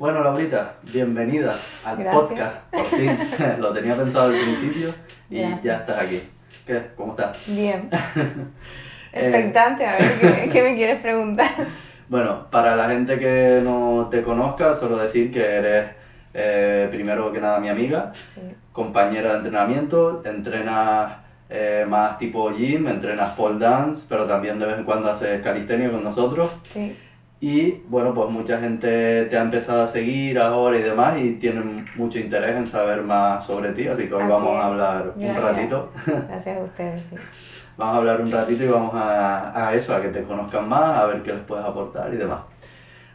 [0.00, 2.14] Bueno, Laurita, bienvenida al Gracias.
[2.24, 2.56] podcast.
[2.70, 3.18] Por fin,
[3.58, 4.94] lo tenía pensado al principio
[5.28, 5.62] y Gracias.
[5.62, 6.22] ya estás aquí.
[6.66, 6.86] ¿Qué?
[6.96, 7.36] ¿Cómo estás?
[7.46, 7.90] Bien.
[7.92, 8.46] Eh,
[9.12, 11.50] Expectante, a ver ¿qué, qué me quieres preguntar.
[12.08, 15.86] Bueno, para la gente que no te conozca, solo decir que eres
[16.32, 18.40] eh, primero que nada mi amiga, Sí.
[18.72, 21.12] compañera de entrenamiento, entrenas
[21.50, 25.90] eh, más tipo gym, entrenas pole dance, pero también de vez en cuando haces calistenia
[25.90, 26.50] con nosotros.
[26.72, 26.96] Sí.
[27.42, 31.86] Y bueno, pues mucha gente te ha empezado a seguir ahora y demás y tienen
[31.96, 34.56] mucho interés en saber más sobre ti, así que hoy Así vamos es.
[34.60, 35.42] a hablar un Gracias.
[35.44, 35.92] ratito.
[36.28, 37.00] Gracias a ustedes.
[37.10, 37.16] Sí.
[37.78, 40.98] Vamos a hablar un ratito y vamos a, a eso, a que te conozcan más,
[40.98, 42.40] a ver qué les puedes aportar y demás.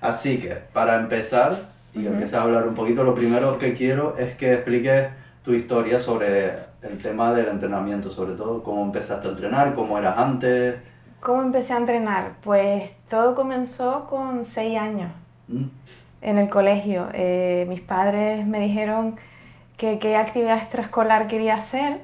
[0.01, 1.55] Así que, para empezar
[1.93, 5.09] y empieces a hablar un poquito, lo primero que quiero es que expliques
[5.43, 6.47] tu historia sobre
[6.81, 10.77] el tema del entrenamiento, sobre todo cómo empezaste a entrenar, cómo eras antes.
[11.19, 12.31] ¿Cómo empecé a entrenar?
[12.41, 15.11] Pues todo comenzó con seis años
[15.47, 15.65] ¿Mm?
[16.21, 17.07] en el colegio.
[17.13, 19.15] Eh, mis padres me dijeron
[19.77, 22.01] que qué actividad extraescolar quería hacer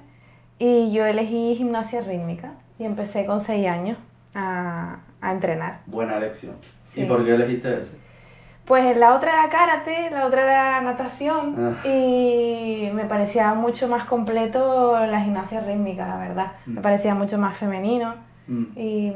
[0.59, 3.97] y yo elegí gimnasia rítmica y empecé con seis años
[4.35, 5.79] a, a entrenar.
[5.85, 6.55] Buena elección.
[6.95, 7.05] ¿Y Sí.
[7.05, 7.97] por qué elegiste ese?
[8.65, 11.87] Pues la otra era karate, la otra era natación Ah.
[11.87, 16.51] y me parecía mucho más completo la gimnasia rítmica, la verdad.
[16.65, 16.83] Me Mm.
[16.83, 18.15] parecía mucho más femenino
[18.47, 18.63] Mm.
[18.75, 19.11] y,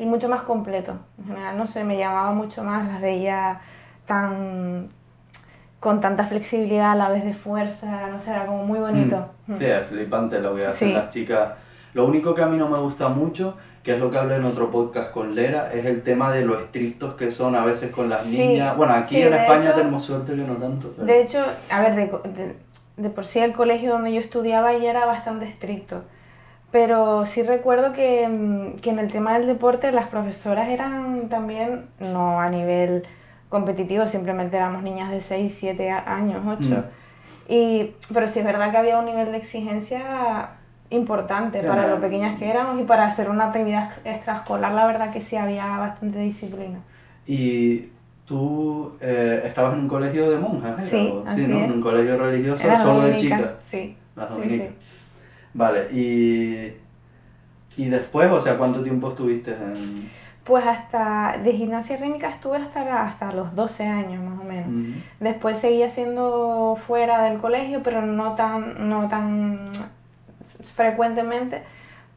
[0.00, 0.94] y mucho más completo.
[1.18, 3.60] En general, no sé, me llamaba mucho más, las veía
[4.06, 4.88] tan
[5.78, 9.30] con tanta flexibilidad a la vez de fuerza, no sé, era como muy bonito.
[9.46, 9.56] Mm.
[9.56, 10.94] Sí, es flipante lo que hacen Sí.
[10.94, 11.52] las chicas.
[11.94, 14.44] Lo único que a mí no me gusta mucho, que es lo que hablé en
[14.44, 18.10] otro podcast con Lera, es el tema de lo estrictos que son a veces con
[18.10, 18.76] las Sí, niñas.
[18.76, 20.92] Bueno, aquí sí, en España hecho- tenemos suerte que no tanto.
[20.94, 22.56] pero- De hecho, a ver, de, de-
[22.98, 26.02] de por sí el colegio donde yo estudiaba ya era bastante estricto,
[26.70, 31.86] pero sí recuerdo que, mm, que en el tema del deporte las profesoras eran también,
[31.98, 33.04] no a nivel
[33.48, 36.84] competitivo, simplemente éramos niñas de 6, 7 a- años, 8.
[37.48, 40.50] Y, pero sí es verdad que había un nivel de exigencia
[40.90, 45.12] importante Sí, para lo pequeñas que éramos y para hacer una actividad extraescolar, la verdad
[45.12, 46.78] que sí había bastante disciplina.
[47.26, 47.88] Y
[48.24, 50.84] tú eh, estabas en un colegio de monjas.
[50.84, 51.58] Sí, O- así ¿no?
[51.58, 51.64] es.
[51.64, 53.50] En un colegio religioso Era solo de chicas.
[53.68, 53.96] Sí.
[54.16, 54.68] Las sí, dominicas.
[54.68, 54.74] sí.
[55.54, 56.72] Vale, y,
[57.76, 60.08] y después, o sea, ¿cuánto tiempo estuviste en...?
[60.44, 64.94] Pues hasta de gimnasia rítmica estuve hasta, la- hasta los 12 años más o menos.
[65.20, 69.70] Después seguí haciendo fuera del colegio, pero no tan, no tan
[70.74, 71.62] frecuentemente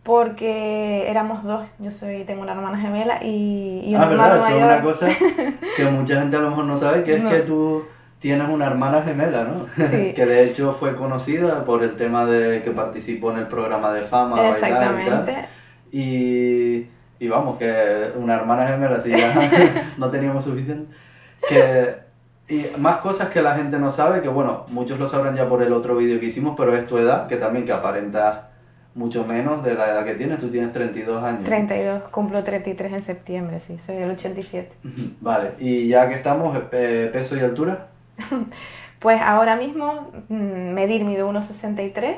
[0.03, 1.65] porque éramos dos.
[1.79, 4.73] Yo soy, tengo una hermana gemela y, y un Ah, verdad, hermano eso es mayor.
[4.73, 5.07] una cosa
[5.77, 7.29] que mucha gente a lo mejor no sabe, que es No.
[7.29, 7.83] que tú
[8.23, 9.67] tienes una hermana gemela, ¿no?
[9.75, 10.13] Sí.
[10.15, 14.03] que de hecho fue conocida por el tema de que participó en el programa de
[14.03, 14.71] fama, bailar y tal.
[14.71, 15.45] Exactamente.
[15.91, 16.87] Y,
[17.19, 19.33] y vamos, que una hermana gemela, si ya
[19.97, 20.95] no teníamos suficiente.
[21.49, 21.95] Que,
[22.47, 25.61] y más cosas que la gente no sabe, que bueno, muchos lo sabrán ya por
[25.61, 28.37] el otro vídeo que hicimos, pero es tu edad, que también que aparentas
[28.95, 31.43] mucho menos de la edad que tienes, tú tienes 32 años.
[31.43, 34.71] 32, cumplo 33 en septiembre, sí, soy del 87.
[35.19, 37.87] Vale, y ya que estamos, eh, peso y altura.
[38.99, 40.35] Pues ahora mismo mm,
[40.73, 42.15] medir mido 1,63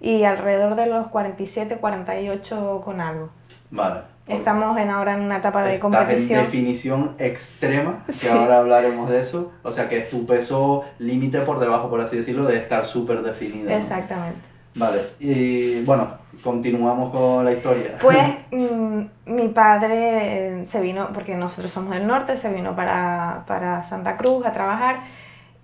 [0.00, 3.28] y alrededor de los 47, 48 con algo.
[3.70, 4.00] Vale.
[4.26, 6.40] Estamos en, ahora en una etapa de competición.
[6.40, 8.28] en definición extrema, que Sí.
[8.28, 9.52] ahora hablaremos de eso.
[9.62, 13.22] O sea que es tu peso límite por debajo, por así decirlo, de estar súper
[13.22, 13.70] definido.
[13.70, 13.76] ¿no?
[13.76, 14.40] Exactamente.
[14.74, 16.08] Vale, y bueno,
[16.42, 17.96] continuamos con la historia.
[18.00, 18.18] Pues
[18.50, 23.84] mm, mi padre eh, se vino, porque nosotros somos del norte, se vino para, para
[23.84, 24.96] Santa Cruz a trabajar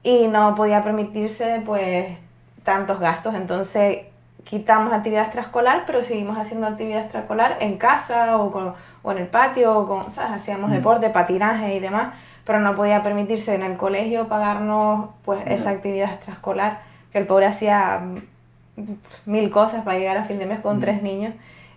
[0.03, 2.17] y no podía permitirse pues
[2.65, 4.01] tantos gastos, entonces
[4.45, 9.27] quitamos actividad extraescolar, pero seguimos haciendo actividad extraescolar en casa o, con- o en el
[9.29, 10.33] patio, o con, ¿sabes?
[10.33, 10.75] hacíamos Mm.
[10.75, 15.53] deporte, patinaje y demás, pero no podía permitirse en el colegio pagarnos pues Ya.
[15.53, 16.81] esa actividad extraescolar,
[17.13, 18.83] que el pobre hacía mm,
[19.27, 20.81] mil cosas para llegar a fin de mes con Mm.
[20.81, 21.35] tres niños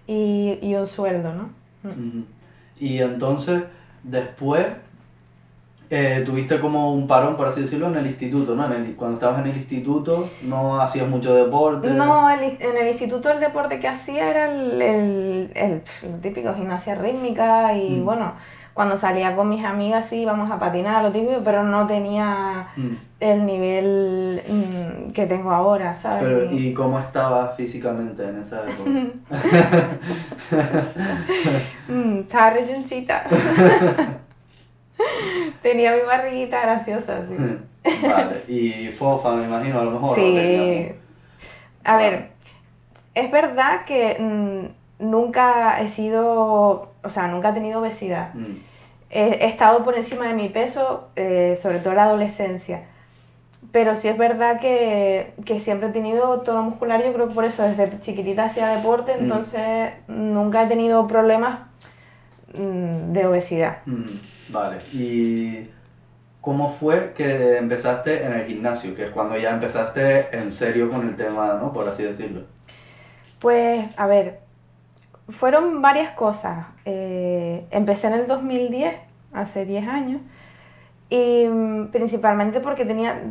[0.07, 1.49] y, y un sueldo, ¿no?
[2.79, 3.63] Y entonces,
[4.03, 4.67] después,
[5.95, 8.65] eh, tuviste como un parón, por así decirlo, en el instituto, ¿no?
[8.65, 11.87] En el- cuando estabas en el instituto, no hacías mucho deporte.
[11.91, 15.83] No, el en el instituto el deporte que hacía era el,
[16.23, 18.05] típico, gimnasia rítmica y Mm.
[18.05, 18.31] bueno,
[18.73, 22.91] cuando salía con mis amigas sí íbamos a patinar, lo típico, pero no tenía Mm.
[23.19, 26.23] el nivel mm, que tengo ahora, ¿sabes?
[26.23, 28.89] Pero, ¿y cómo estabas físicamente en esa época?
[32.19, 33.25] Estaba rellencita.
[35.61, 37.35] Tenía mi barriguita graciosa, sí.
[38.07, 40.11] vale, y fofa, me imagino, a lo mejor.
[40.11, 40.91] ¿o Sí.
[41.83, 42.29] A ver,
[43.13, 48.33] es verdad que mm, nunca he sido, o sea, nunca he tenido obesidad.
[48.33, 48.57] Mm.
[49.09, 52.83] he, he estado por encima de mi peso, eh, sobre todo en la adolescencia.
[53.71, 57.43] Pero sí es verdad que, que siempre he tenido tono muscular, yo creo que por
[57.45, 59.23] eso desde chiquitita hacía deporte, Mm.
[59.23, 61.59] entonces nunca he tenido problemas
[62.53, 63.77] de obesidad.
[63.85, 64.77] Mm, vale.
[64.93, 65.69] ¿Y
[66.41, 68.95] cómo fue que empezaste en el gimnasio?
[68.95, 71.73] Que es cuando ya empezaste en serio con el tema, ¿no?
[71.73, 72.41] Por así decirlo.
[73.39, 74.39] Pues, a ver,
[75.29, 76.67] fueron varias cosas.
[76.85, 78.95] Eh, empecé en el 2010,
[79.33, 80.21] hace 10 años,
[81.09, 83.21] y mm, principalmente porque tenía,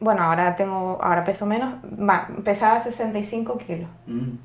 [0.00, 1.74] bueno, ahora tengo, ahora peso menos,
[2.44, 3.88] pesaba 65 kilos.
[4.06, 4.36] Mm,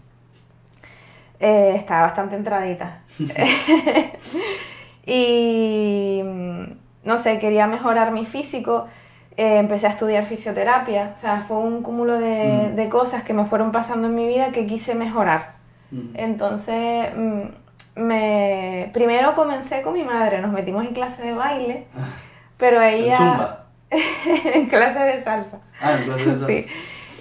[1.41, 2.99] Eh, estaba bastante entradita.
[5.05, 6.63] y mm,
[7.03, 8.87] no sé, quería mejorar mi físico.
[9.37, 11.13] eh, empecé a estudiar fisioterapia.
[11.15, 12.75] O sea, fue un cúmulo de, Mm.
[12.75, 15.53] de cosas que me fueron pasando en mi vida que quise mejorar.
[15.91, 17.07] mm, Entonces,
[17.95, 20.41] me, primero comencé con mi madre.
[20.41, 21.87] Nos metimos en clase de baile,
[22.57, 23.17] pero ¿En ella...
[23.17, 23.57] Zumba?
[24.53, 25.59] en clase de salsa.
[25.81, 26.47] Ah, en clase de salsa.
[26.47, 26.67] Sí.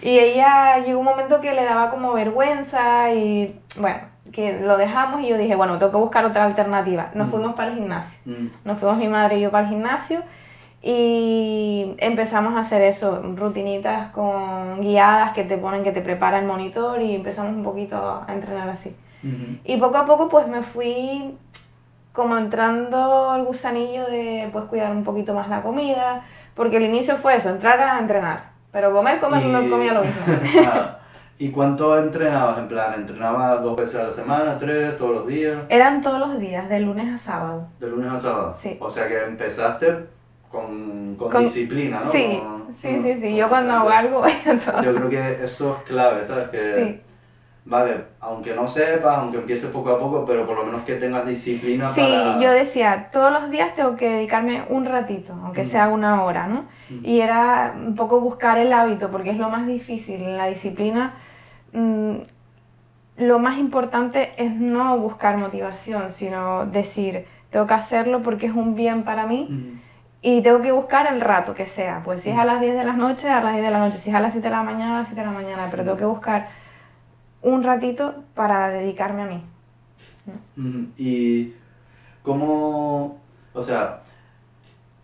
[0.02, 3.98] Y ella llegó un momento que le daba como vergüenza y bueno,
[4.32, 7.10] que lo dejamos y yo dije, bueno, tengo que buscar otra alternativa.
[7.14, 7.30] Nos Mm.
[7.30, 8.18] fuimos para el gimnasio.
[8.26, 10.22] Mm, Nos fuimos mi madre y yo para el gimnasio
[10.82, 16.46] y empezamos a hacer eso, rutinitas con guiadas que te ponen, que te prepara el
[16.46, 17.96] monitor y empezamos un poquito
[18.26, 18.94] a entrenar así.
[19.22, 19.58] ujú.
[19.64, 21.36] Y poco a poco pues me fui
[22.12, 26.22] como entrando el gusanillo de pues cuidar un poquito más la comida,
[26.54, 30.02] porque el inicio fue eso, entrar a entrenar, pero comer, comer, no Y- comía lo
[30.02, 30.22] mismo.
[31.42, 32.58] ¿Y cuánto entrenabas?
[32.58, 35.56] En plan, ¿entrenabas dos veces a la semana, tres, todos los días?
[35.70, 37.66] Eran todos los días, de lunes a sábado.
[37.80, 38.54] De lunes a sábado.
[38.54, 38.76] Sí.
[38.78, 39.86] O sea que empezaste
[40.50, 42.10] con, con Con- disciplina, ¿no?
[42.12, 44.82] Sí, Con- sí, sí, sí, yo cuando hago algo voy a todo.
[44.82, 46.48] Yo creo que eso es clave, ¿sabes?
[46.50, 47.00] Que, Sí.
[47.62, 51.26] Vale, aunque no sepas, aunque empieces poco a poco, pero por lo menos que tengas
[51.26, 52.40] disciplina Sí, para...
[52.40, 55.66] yo decía, todos los días tengo que dedicarme un ratito, aunque Mm.
[55.66, 56.64] sea una hora, ¿no?
[56.88, 57.04] Mm.
[57.04, 60.36] Y era un poco buscar el hábito, porque es lo más difícil.
[60.38, 61.14] La disciplina,
[61.72, 62.16] mm,
[63.18, 68.74] lo más importante es no buscar motivación, sino decir, tengo que hacerlo porque es un
[68.74, 69.80] bien para mí Mm.
[70.22, 72.02] y tengo que buscar el rato que sea.
[72.04, 73.98] Pues si es a las 10 de la noche, a las 10 de la noche.
[73.98, 75.68] Si es a las 7 de la mañana, a las 7 de la mañana.
[75.70, 76.48] Pero tengo que buscar
[77.42, 79.42] un ratito para dedicarme a mí.
[80.96, 81.54] Y
[82.22, 83.18] cómo,
[83.52, 84.00] o sea,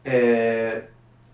[0.05, 0.89] eh,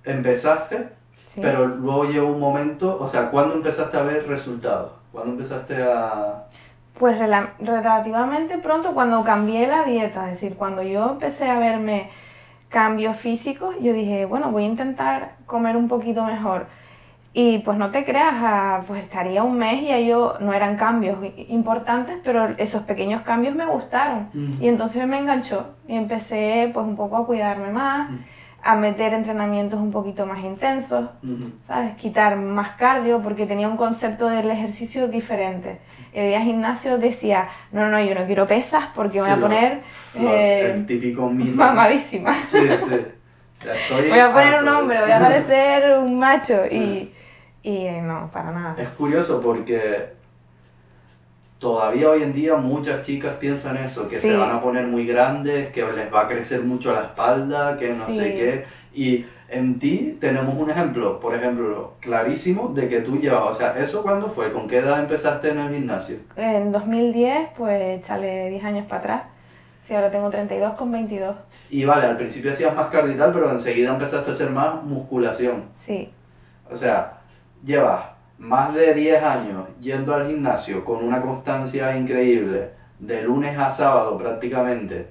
[0.05, 0.89] empezaste,
[1.27, 1.41] Sí.
[1.43, 4.93] pero luego llegó un momento, o sea, ¿cuándo empezaste a ver resultados?
[5.13, 6.45] ¿Cuándo empezaste a...?
[6.99, 12.11] Pues rela- relativamente pronto cuando cambié la dieta, es decir, cuando yo empecé a verme
[12.69, 16.67] cambios físicos, yo dije, bueno, voy a intentar comer un poquito mejor.
[17.35, 20.77] Y pues no te creas, ah, pues estaría un mes y ya yo no eran
[20.77, 21.17] cambios
[21.49, 24.29] importantes, pero esos pequeños cambios me gustaron.
[24.61, 28.11] Y entonces me enganchó y empecé pues un poco a cuidarme más.
[28.65, 31.51] A meter entrenamientos un poquito más intensos, Ujú.
[31.61, 31.95] ¿sabes?
[31.97, 35.81] Quitar más cardio porque tenía un concepto del ejercicio diferte.
[36.13, 39.41] El día gimnasio decía, no, no, yo no quiero pesas porque me voy Sí, a
[39.41, 39.81] poner
[40.15, 41.57] Lo- eh, el típico mito.
[41.57, 42.35] mamadísima.
[42.35, 42.97] Sí, sí.
[43.65, 47.13] Estoy Voy a poner un harto hombre, voy a parecer un macho y,
[47.63, 48.75] y eh, no, para nada.
[48.77, 50.13] Es curioso porque
[51.63, 55.71] todavía hoy en día muchas chicas piensan eso, que se van a poner muy grandes,
[55.71, 58.17] que les va a crecer mucho la espalda, que no Sí.
[58.19, 58.65] sé qué.
[58.93, 63.77] Y en ti tenemos un ejemplo, por ejemplo, clarísimo de que tú llevas, o sea,
[63.79, 64.53] ¿eso cuándo fue?
[64.53, 66.17] ¿Con qué edad empezaste en el gimnasio?
[66.35, 69.23] En 2010, pues échale 10 años para atrás.
[69.83, 71.37] Sí, ahora tengo 32 con 22.
[71.71, 74.83] Y vale, al principio hacías más cardio y tal, pero enseguida empezaste a hacer más
[74.83, 75.65] musculación.
[75.71, 76.11] Sí,
[76.69, 77.21] O sea,
[77.65, 78.03] llevas
[78.43, 84.19] más de 10 años yendo al gimnasio con una constancia increíble, de lunes a sábado
[84.19, 85.07] prácticamente,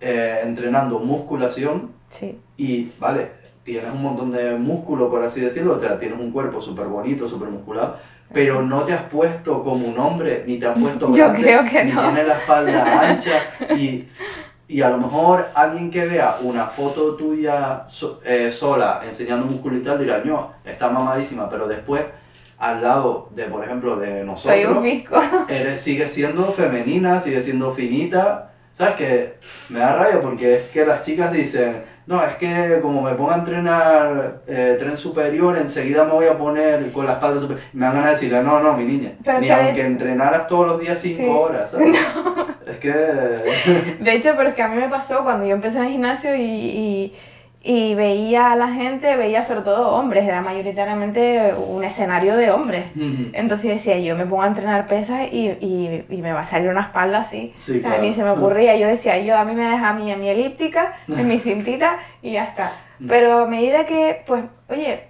[0.00, 2.38] eh, entrenando musculación sí.
[2.56, 3.30] y, vale,
[3.62, 7.28] tienes un montón de músculo, por así decirlo, o sea, tienes un cuerpo súper bonito,
[7.28, 7.96] súper musculado,
[8.32, 11.64] pero no te has puesto como un hombre, ni te has puesto Yo grande, creo
[11.64, 12.02] que ni no.
[12.02, 14.08] tienes la espalda ancha y...
[14.66, 19.76] Y a lo mejor alguien que vea una foto tuya so- eh, sola enseñando músculo
[19.76, 22.02] y tal dirá, no, está mamadísima, pero después
[22.70, 25.20] al lado de, por ejemplo, de nosotros, Soy un fisco.
[25.48, 28.50] eres, sigue siendo femenina, sigue siendo finita.
[28.72, 29.34] ¿Sabes qué?
[29.68, 33.34] Me da rabia porque es que las chicas dicen, no, es que como me ponga
[33.36, 37.64] a entrenar eh, tren superior, enseguida me voy a poner con la espalda superior.
[37.72, 39.12] Y me van a decirle, no, no, mi niña.
[39.24, 41.28] Pero Ni que de- aunque entrenaras todos los días 5 Sí.
[41.28, 41.96] horas, ¿sabes?
[42.66, 42.88] Es que...
[42.90, 46.34] De hecho, pero es que a mí me pasó cuando yo empecé en el gimnasio
[46.34, 47.14] y, y,
[47.66, 52.84] y veía a la gente, veía sobre todo hombres, era mayoritariamente un escenario de hombres.
[52.94, 53.30] Ujú.
[53.32, 56.68] Entonces decía, yo me pongo a entrenar pesas y, y, y me va a salir
[56.68, 57.54] una espalda así.
[57.56, 58.02] Sí, O sea, claro.
[58.02, 60.28] Ni se me ocurría, yo decía, yo a mí me deja a mí en mi
[60.28, 62.72] elíptica, en mi cintita y ya está.
[63.08, 65.04] Pero a medida que, pues, oye,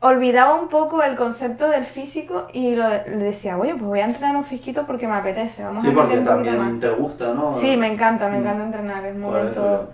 [0.00, 4.04] olvidaba un poco el concepto del físico y lo, le decía, oye, pues voy a
[4.04, 6.78] entrenar un fisquito porque me apetece, vamos Sí, a porque un también más.
[6.80, 7.52] te gusta, ¿no?
[7.54, 9.90] Sí, me encanta, me encanta entrenar, es un momento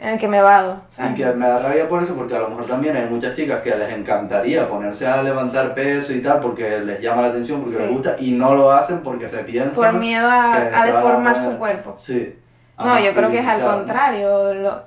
[0.00, 0.80] en el que me vado.
[0.90, 1.12] ¿sabes?
[1.12, 3.60] Y que me da rabia por eso, porque a lo mejor también hay muchas chicas
[3.62, 7.76] que les encantaría ponerse a levantar peso y tal, porque les llama la atención, porque
[7.76, 7.82] Sí.
[7.82, 9.74] les gusta, y no lo hacen porque se piensan.
[9.74, 11.94] Por miedo a, que a se van a deformar su cuerpo.
[11.96, 12.38] Sí.
[12.78, 14.82] No, yo creo que es al contrario, lo-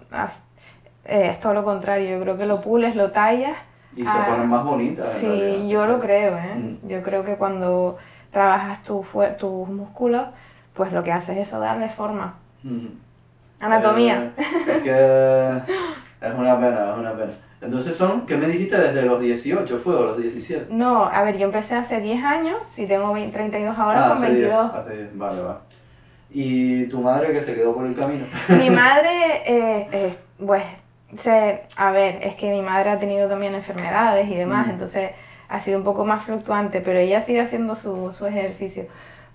[1.06, 3.58] eh, es todo lo contrario, yo creo que lo pules, lo tallas.
[3.96, 5.13] Y se Ah, ponen más bonitas.
[5.15, 5.68] en Sí, realidad.
[5.68, 6.56] yo lo creo, ¿eh?
[6.56, 6.88] Mm.
[6.88, 7.98] Yo creo que cuando
[8.32, 9.06] trabajas tu
[9.38, 10.27] tus músculos,
[10.74, 12.36] pues lo que haces es eso, darle forma.
[12.63, 12.94] Ujú.
[13.62, 14.32] Anatomía.
[14.38, 14.44] Eh,
[14.77, 17.32] es que es una pena, es una pena.
[17.62, 20.68] Entonces son, ¿qué me dijiste desde los 18 fue o los 17?
[20.74, 24.18] No, a ver, yo empecé hace 10 años, si tengo 20 32 ahora, ah, con
[24.18, 24.74] hace 10, 22.
[24.75, 25.60] hace 10, vale, vale.
[26.32, 28.25] ¿Y tu madre que se quedó por el camino?
[28.50, 29.10] Mi madre,
[29.46, 30.63] eh, eh, pues,
[31.20, 34.72] se, a ver, es que mi madre ha tenido también enfermedades y demás, Mm.
[34.72, 35.12] entonces
[35.50, 38.86] ha sido un poco más fluctuante, pero ella sigue haciendo su, su ejercicio.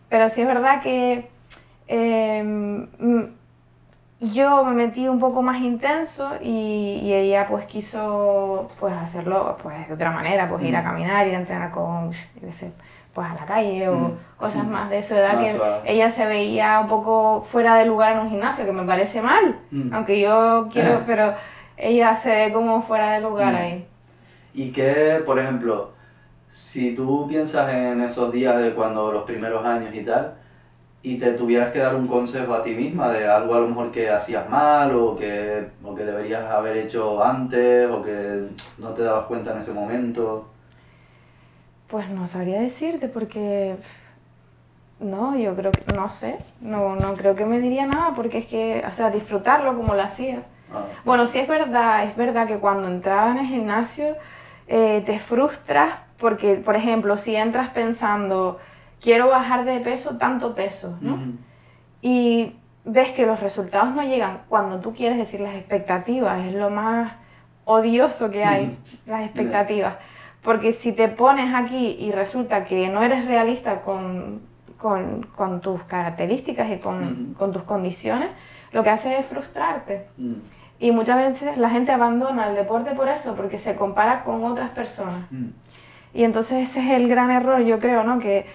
[0.08, 1.28] Pero sí es verdad que
[1.88, 2.86] eh,
[4.20, 9.86] yo me metí un poco más intenso y, y ella pues quiso pues hacerlo pues
[9.88, 10.84] de otra manera, pues ir a Mm.
[10.84, 12.12] caminar, ir a entrenar con,
[13.14, 14.12] pues a la calle o Mm.
[14.38, 14.70] cosas Mm.
[14.70, 15.80] más de su edad Más que suave.
[15.92, 19.56] ella se veía un poco fuera de lugar en un gimnasio, que me parece mal,
[19.92, 21.34] aunque yo quiero, pero
[21.76, 23.86] ella se ve como fuera de lugar ahí.
[24.54, 25.90] Y que, por ejemplo,
[26.48, 30.34] si tú piensas en esos días de cuando los primeros años y tal,
[31.06, 33.92] y te tuvieras que dar un consejo a ti misma de algo a lo mejor
[33.92, 38.48] que hacías mal o que, o que deberías haber hecho antes o que
[38.78, 40.48] no te dabas cuenta en ese momento.
[41.86, 43.76] Pues no sabría decirte porque
[44.98, 48.46] no, yo creo que no sé, no, no creo que me diría nada porque es
[48.46, 50.42] que, o sea, disfrutarlo como lo hacía.
[50.74, 54.16] Ah, Bueno, sí es verdad, es verdad que cuando entraba en el gimnasio
[54.66, 58.58] eh, te frustras porque, por ejemplo, si entras pensando
[59.00, 61.14] quiero bajar de peso tanto peso, ¿no?
[61.14, 61.32] ujú,
[62.02, 66.70] y ves que los resultados no llegan cuando tú quieres decir las expectativas, es lo
[66.70, 67.12] más
[67.64, 69.96] odioso que hay, las expectativas.
[70.42, 74.42] Porque si te pones aquí y resulta que no eres realista con,
[74.78, 77.34] con, con tus características y con, Ujú.
[77.38, 78.28] con tus condiciones,
[78.70, 80.06] lo que hace es frustrarte.
[80.16, 80.34] mm,
[80.78, 84.70] Y muchas veces la gente abandona el deporte por eso, porque se compara con otras
[84.70, 85.24] personas.
[86.14, 88.20] Y entonces ese es el gran error, yo creo, ¿no?
[88.20, 88.46] Que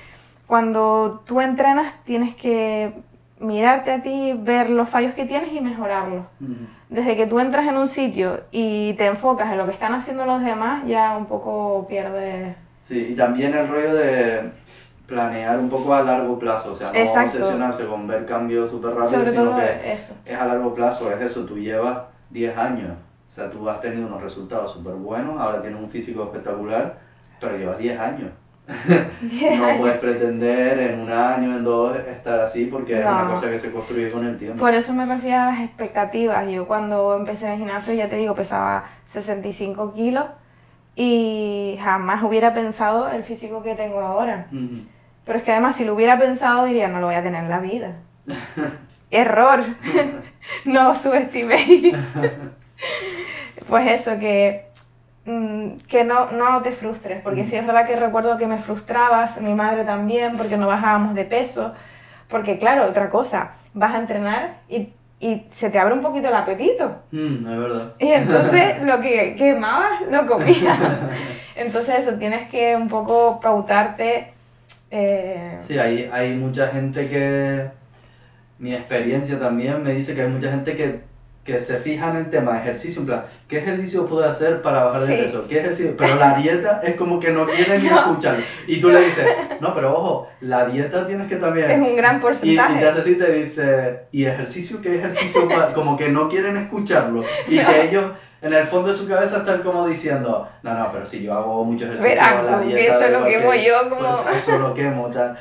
[0.52, 2.92] cuando tú entrenas tienes que
[3.40, 6.26] mirarte a ti, ver los fallos que tienes y mejorarlos.
[6.90, 10.26] Desde que tú entras en un sitio y te enfocas en lo que están haciendo
[10.26, 12.58] los demás, ya un poco pierdes...
[12.84, 14.52] Sí, y también el rollo de
[15.06, 17.38] planear un poco a largo plazo, o sea, no Exacto.
[17.38, 20.16] obsesionarse con ver cambios súper rápidos, Sobre sino que eso.
[20.26, 21.98] es a largo plazo, es eso, tú llevas
[22.32, 22.92] 10 años,
[23.26, 26.98] o sea, tú has tenido unos resultados súper buenos, ahora tienes un físico espectacular,
[27.40, 28.32] pero llevas 10 años.
[28.68, 33.32] No puedes pretender en un año, en dos, estar así, porque es una No.
[33.32, 34.60] cosa que se construye con el tiempo.
[34.60, 36.50] Por eso me refiero a las expectativas.
[36.50, 40.26] Yo cuando empecé en el gimnasio, ya te digo, pesaba 65 kilos
[40.96, 44.48] y jamás hubiera pensado el físico que tengo ahora.
[44.52, 44.84] Ujú.
[45.26, 47.50] Pero es que además si lo hubiera pensado diría, no lo voy a tener en
[47.50, 47.96] la vida.
[49.12, 49.64] Error.
[50.66, 51.94] no subestiméis.
[53.68, 54.71] pues eso, que,
[55.24, 59.54] que no, no te frustres, porque sí es verdad que recuerdo que me frustrabas, mi
[59.54, 61.74] madre también, porque no bajábamos de peso.
[62.28, 66.34] Porque claro, otra cosa, vas a entrenar y, y se te abre un poquito el
[66.34, 66.96] apetito.
[67.12, 67.94] Mm, es verdad.
[68.00, 70.78] Y entonces lo que quemabas lo comías.
[71.56, 74.34] Entonces eso, tienes que un poco pautarte.
[74.90, 77.68] eh, Sí, hay, hay mucha gente que,
[78.58, 81.02] mi experiencia también me dice que hay mucha gente que,
[81.44, 84.84] que se fija en el tema de ejercicio, en plan, ¿qué ejercicio puedo hacer para
[84.84, 85.22] bajar de Sí.
[85.24, 85.48] peso?
[85.48, 85.96] ¿Qué ejercicio?
[85.98, 87.98] Pero la dieta es como que no quieren ni No.
[88.00, 88.44] escucharlo.
[88.68, 89.26] Y tú le dices,
[89.60, 91.72] no, pero ojo, la dieta tienes que también...
[91.72, 92.80] es un gran Y, y porcentaje.
[92.80, 94.82] te hace así, te dice, ¿y ejercicio?
[94.84, 95.48] ¿Qué ejercicio?
[95.50, 97.24] pa-?" Como que no quieren escucharlo.
[97.48, 98.06] Y que ellos,
[98.44, 101.64] en el fondo de su cabeza, están como diciendo, no, no, pero si yo hago
[101.64, 105.38] mucho ejercicio, la dieta eso lo quemo que- yo como- Pues eso lo quemo, tal.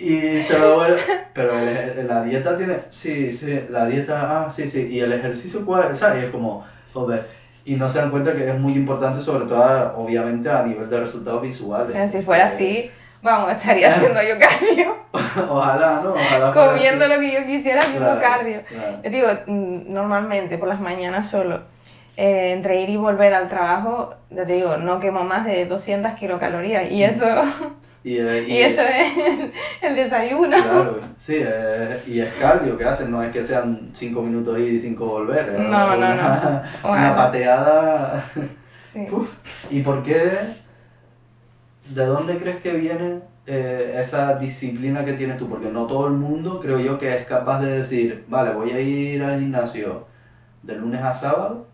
[0.00, 1.00] Y se lo vuelve...
[1.34, 2.78] Pero el- la dieta tiene...
[2.88, 4.44] Sí, sí, la dieta...
[4.46, 4.88] Ah, sí, sí.
[4.90, 5.96] ¿Y el ejercicio cuál?
[5.96, 6.22] ¿Sabes?
[6.22, 7.26] Y es como, joder.
[7.64, 11.00] Y no se dan cuenta que es muy importante, sobre todo, obviamente, a nivel de
[11.00, 11.90] resultados visuales.
[11.90, 12.90] O sea, si fuera Eh, así,
[13.22, 14.96] vamos, estaría haciendo yo cardio,
[15.48, 16.14] Ojalá, ¿no?
[16.14, 18.60] Ojalá comiendo lo que yo quisiera haciendo Claro, cardio.
[18.66, 18.98] claro.
[19.04, 21.60] Yo digo, mm, normalmente por las mañanas solo.
[22.16, 26.12] eh, entre ir y volver al trabajo, ya te digo, no quemo más de 200
[26.14, 27.24] kilocalorías y eso,
[28.02, 29.52] Y, eh, y eso es el,
[29.82, 30.56] el desayuno.
[30.56, 34.72] Claro, sí, eh, y es cardio que hacen, no es que sean 5 minutos ir
[34.72, 35.50] y 5 volver.
[35.50, 36.90] es No, no, una, no.
[36.90, 38.24] Una pateada.
[38.92, 39.06] Sí.
[39.12, 39.28] Uf.
[39.70, 40.30] ¿Y por qué?
[41.90, 45.48] ¿De dónde crees que viene eh, esa disciplina que tienes tú?
[45.48, 48.80] Porque no todo el mundo creo yo que es capaz de decir, vale, voy a
[48.80, 50.06] ir al gimnasio
[50.62, 51.66] de lunes a sábado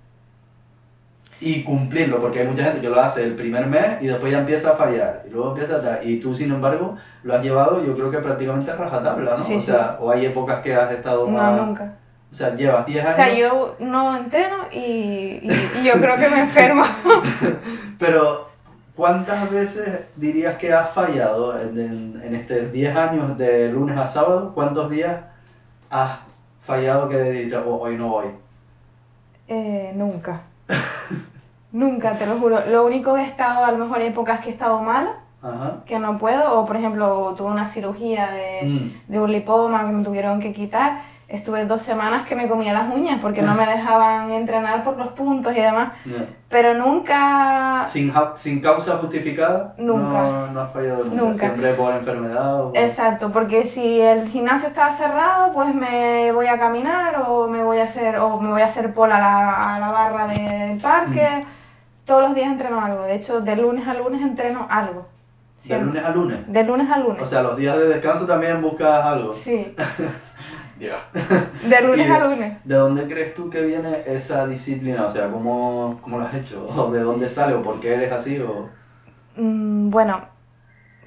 [1.40, 4.38] y cumplirlo, porque hay mucha gente que lo hace el primer mes y después ya
[4.38, 6.08] empieza a fallar, y luego empieza a tal.
[6.08, 9.44] Y tú, sin embargo, lo has llevado yo creo que prácticamente a rajatabla, ¿no?
[9.44, 11.92] Sí, o sea, o hay épocas que has estado No, nunca.
[12.32, 13.16] O sea, llevas 10 O años...
[13.16, 16.84] sea, yo no entreno y, y- y yo creo que me enfermo.
[17.98, 18.48] Pero,
[18.94, 24.06] ¿cuántas veces dirías que has fallado en, en, en estos 10 años de lunes a
[24.06, 24.52] sábado?
[24.54, 25.16] ¿Cuántos días
[25.90, 26.18] has
[26.62, 28.26] fallado que dices, "Oh, hoy no voy?
[29.48, 30.42] Eh, nunca.
[31.72, 32.60] nunca, te lo juro.
[32.68, 35.78] Lo único que he estado, a lo mejor épocas que he estado mala, Ajá.
[35.86, 39.12] que no puedo, o por ejemplo tuve una cirugía de, Mm.
[39.12, 41.00] de un lipoma que me tuvieron que quitar.
[41.28, 45.08] Estuve dos semanas que me comía las uñas porque no me dejaban entrenar por los
[45.08, 45.92] puntos y demás.
[46.04, 46.26] Ya.
[46.48, 47.82] Pero nunca...
[47.84, 50.22] Sin, sin causa justificada, Nunca.
[50.22, 51.22] No, no has fallado nunca.
[51.22, 51.38] Nunca.
[51.38, 52.72] Siempre por enfermedad o...
[52.76, 57.78] Exacto, porque si el gimnasio estaba cerrado, pues me voy a caminar o me voy
[57.78, 61.44] a hacer, o me voy a hacer pola a la, a la barra del parque.
[62.04, 63.02] Todos los días entreno algo.
[63.02, 65.08] De hecho, de lunes a lunes entreno algo.
[65.64, 66.38] De lunes a lunes.
[66.46, 67.20] De lunes a lunes.
[67.20, 69.32] O sea, los días de descanso también buscas algo.
[69.32, 69.74] sí,
[70.78, 70.98] Dios.
[71.62, 72.56] de lunes Y- a lunes.
[72.64, 75.06] ¿De dónde crees tú que viene esa disciplina?
[75.06, 76.66] O sea, ¿cómo, cómo lo has hecho?
[76.76, 77.54] ¿O de dónde sale?
[77.54, 78.38] ¿O por qué eres así?
[78.38, 78.68] O...
[79.36, 80.20] Mm, bueno,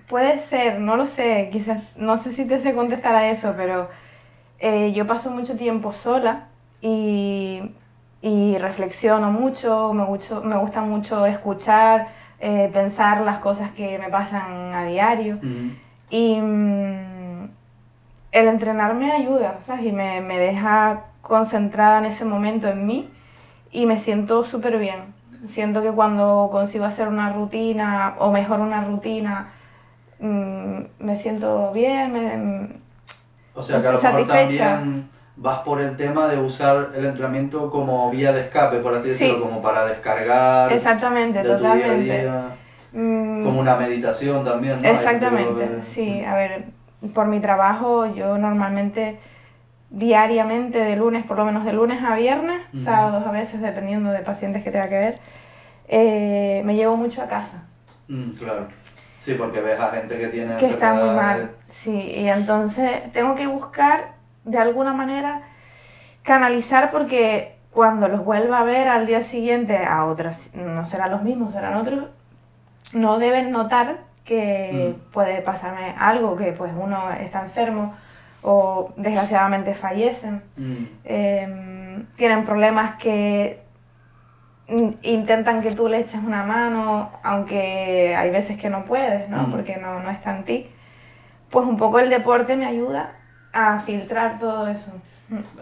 [0.08, 3.90] puede ser, no lo sé, quizás, no sé si te sé contestar a eso, pero
[4.60, 6.48] eh, yo paso mucho tiempo sola
[6.82, 7.62] y,
[8.22, 12.08] y reflexiono mucho, me, gucho- me gusta mucho escuchar,
[12.40, 15.70] eh, pensar las cosas que me pasan a diario Mm.
[16.10, 17.19] y mm,
[18.32, 19.86] el entrenar me ayuda, ¿sabes?
[19.86, 23.10] Y me, me deja concentrada en ese momento en mí
[23.72, 25.14] y me siento súper bien.
[25.48, 29.50] Siento que cuando consigo hacer una rutina o mejor una rutina,
[30.20, 32.70] mm, me siento bien, me-
[33.54, 34.66] O sea, que a lo mejor satisfecha.
[34.76, 39.14] también vas por el tema de usar el entrenamiento como vía de escape, por así
[39.14, 39.26] Sí.
[39.26, 42.04] decirlo, como para descargar exactamente, de tu día a totalmente.
[42.04, 42.46] día,
[42.92, 44.88] Mm, como una meditación también, ¿no?
[44.90, 46.24] Exactamente, sí.
[46.24, 46.66] A ver,
[47.14, 49.20] por mi trabajo yo normalmente
[49.90, 54.20] diariamente, de lunes, por lo menos de lunes a viernes, sábados a veces, dependiendo de
[54.20, 55.20] pacientes que tenga que ver,
[55.88, 57.64] eh, me llevo mucho a casa,
[58.08, 58.68] Mm, claro.
[59.20, 61.52] Sí, porque ves a gente que tiene que está muy mal.
[61.68, 64.14] Sí, y entonces tengo que buscar
[64.46, 65.44] de alguna manera
[66.24, 71.22] canalizar porque cuando los vuelva a ver al día siguiente a otros, no serán los
[71.22, 72.06] mismos, serán otros,
[72.94, 73.98] no deben notar
[74.30, 75.12] que Mm.
[75.12, 77.96] puede pasarme algo, que pues uno está enfermo
[78.44, 83.60] o desgraciadamente fallecen, Mm, em, tienen problemas que
[85.02, 89.48] intentan que tú le eches una mano, aunque hay veces que no puedes, ¿no?
[89.48, 89.52] Mm.
[89.52, 90.70] Porque no, no está en ti.
[91.50, 93.14] Pues un poco el deporte me ayuda
[93.52, 94.92] a filtrar todo eso.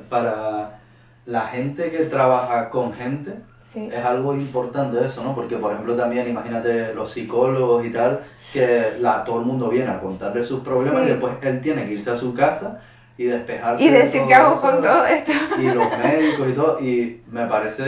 [0.10, 0.80] Para
[1.26, 3.36] la gente que trabaja con gente,
[3.72, 3.90] Sí.
[3.92, 5.36] es algo importante eso, ¿no?
[5.36, 8.22] Porque, por ejemplo, también imagínate los psicólogos y tal,
[8.54, 11.08] que la, todo el mundo viene a contarle sus problemas Sí.
[11.08, 12.80] y después él tiene que irse a su casa
[13.18, 15.32] y despejarse Y de decir todo qué hago con todo esto.
[15.60, 16.80] Y los médicos y todo.
[16.80, 17.86] Y me parece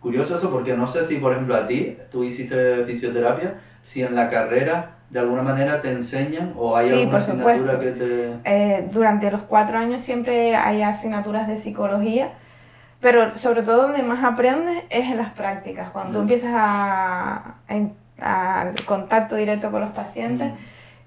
[0.00, 4.14] curioso eso porque no sé si, por ejemplo, a ti, tú hiciste fisioterapia, si en
[4.14, 8.32] la carrera de alguna manera te enseñan o hay Sí, alguna asignatura que te...
[8.44, 12.32] Eh, durante los cuatro años siempre hay asignaturas de psicología,
[13.00, 17.54] pero sobre todo donde más aprendes es en las prácticas, cuando tú empiezas a,
[18.86, 20.52] contacto directo con los pacientes,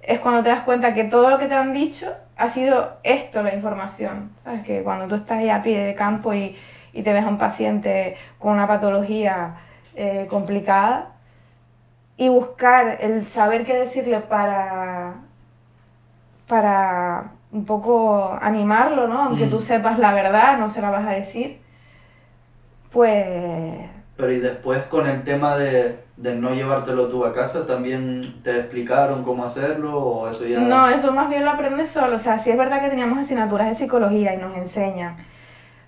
[0.01, 3.43] es cuando te das cuenta que todo lo que te han dicho ha sido esto
[3.43, 4.31] la información.
[4.37, 4.63] ¿Sabes?
[4.63, 6.55] Que cuando tú estás ahí a pie de campo y,
[6.93, 9.55] y te ves a un paciente con una patología
[9.95, 11.09] eh, complicada
[12.17, 15.15] y buscar el saber qué decirle para,
[16.47, 19.23] para un poco animarlo, ¿no?
[19.23, 19.49] Aunque Mm.
[19.49, 21.59] tú sepas la verdad, no se la vas a decir,
[22.91, 23.25] pues
[24.17, 28.59] Pero y después con el tema de, de no llevártelo tú a casa, ¿también te
[28.59, 30.59] explicaron cómo hacerlo o eso ya...?
[30.59, 32.15] No, eso más bien lo aprendes solo.
[32.17, 35.17] O sea, sí es verdad que teníamos asignaturas de psicología y nos enseñan.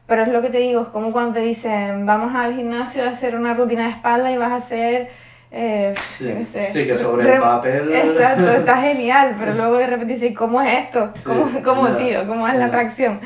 [0.07, 3.09] Pero es lo que te digo, es como cuando te dicen, vamos al gimnasio a
[3.09, 5.09] hacer una rutina de espalda y vas a hacer...
[5.51, 7.91] eh, Sí, sé, sí, que sobre el rem- papel...
[7.91, 11.11] Exacto, está genial, pero luego de repente dices, ¿cómo es esto?
[11.15, 12.27] Sí, ¿Cómo, cómo ya, tiro?
[12.27, 12.71] ¿Cómo es la ya.
[12.71, 13.21] tracción?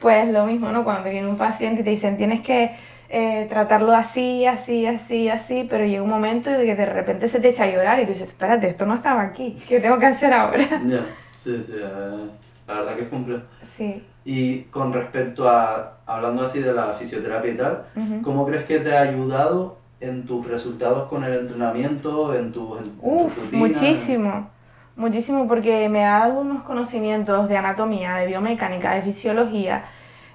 [0.00, 0.84] Pues lo mismo, ¿no?
[0.84, 2.76] Cuando te viene un paciente y te dicen, tienes que
[3.08, 7.40] eh, tratarlo así, así, así, así, pero llega un momento de que de repente se
[7.40, 10.06] te echa a llorar y tú dices, espérate, esto no estaba aquí, ¿qué tengo que
[10.06, 10.64] hacer ahora?
[10.86, 12.28] Ya, sí, sí, eh,
[12.66, 13.42] la verdad que es complejo.
[13.76, 14.04] Sí.
[14.24, 18.22] Y con respecto a, hablando así de la fisioterapia y tal, Ujú.
[18.22, 22.92] ¿cómo crees que te ha ayudado en tus resultados con el entrenamiento, en tus en
[23.00, 23.52] Uf, rutinas?
[23.52, 24.50] muchísimo,
[24.96, 29.84] muchísimo, porque me ha dado unos conocimientos de anatomía, de biomecánica, de fisiología.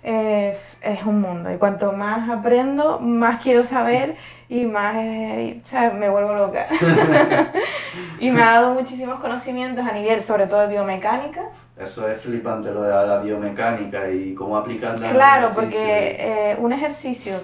[0.03, 4.15] Eh, es un mundo y cuanto más aprendo, más quiero saber
[4.49, 6.65] y más eh, o sea, me vuelvo loca.
[8.19, 11.41] y me ha dado muchísimos conocimientos a nivel, sobre todo de biomecánica.
[11.77, 15.09] Eso es flipante, lo de la biomecánica y cómo aplicarla.
[15.11, 17.35] Claro, porque eh, un ejercicio,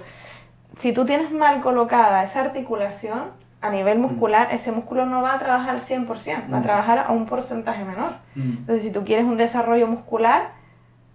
[0.78, 5.40] si tú tienes mal colocada esa articulación a nivel muscular, ese músculo no va a
[5.40, 6.64] trabajar al 100%, va a Mm.
[6.64, 8.12] trabajar a un porcentaje menor.
[8.36, 8.42] Mm.
[8.60, 10.52] Entonces, si tú quieres un desarrollo muscular,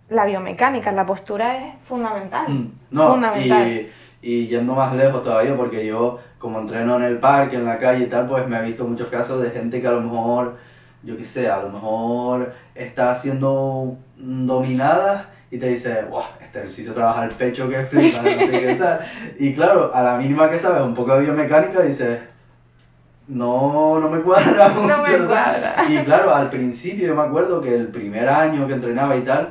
[0.09, 2.49] la biomecánica, la postura es fundamental.
[2.49, 3.69] Mm, No, fundamental.
[3.71, 3.91] y,
[4.23, 8.05] y yendo más lejos todavía, porque yo como entreno en el parque, en la calle
[8.05, 10.57] y tal, pues me he visto muchos casos de gente que a lo mejor,
[11.03, 16.93] yo qué sé, a lo mejor está haciendo dominadas y te dice, wow, este ejercicio
[16.93, 18.79] trabaja el pecho que flipa, no sé qué.
[19.39, 22.19] Y claro, a la mínima que sabes un poco de biomecánica dices,
[23.29, 24.87] no, no me cuadra mucho.
[24.89, 25.77] No me cuadra.
[25.89, 29.49] Y claro, al principio yo me acuerdo que el primer año que entrenaba y tal,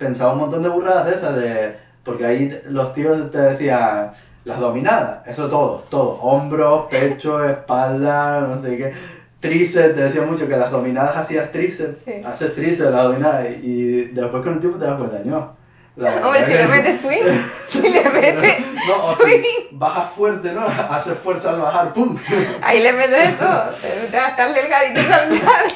[0.00, 4.10] pensaba un montón de burradas de esas, de, porque ahí los tíos te decían
[4.44, 8.94] las dominadas, eso todo, todo, hombros, pecho, espalda, no sé qué,
[9.38, 12.12] tríceps, te decían mucho que las dominadas hacías tríceps, Sí.
[12.24, 15.54] haces tríceps, las dominadas, y después con el tiempo te das cuenta, no.
[15.96, 17.24] la Hombre, si le metes swing,
[17.68, 18.56] si le metes,
[18.88, 19.42] No, o swing.
[19.42, 20.66] si bajas fuerte, ¿no?
[20.90, 22.16] Haces fuerza al bajar, ¡pum!
[22.62, 23.64] ahí le metes todo.
[24.10, 25.66] Te vas a estar delgadito saltar.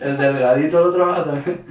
[0.00, 1.64] El delgadito lo trabaja también.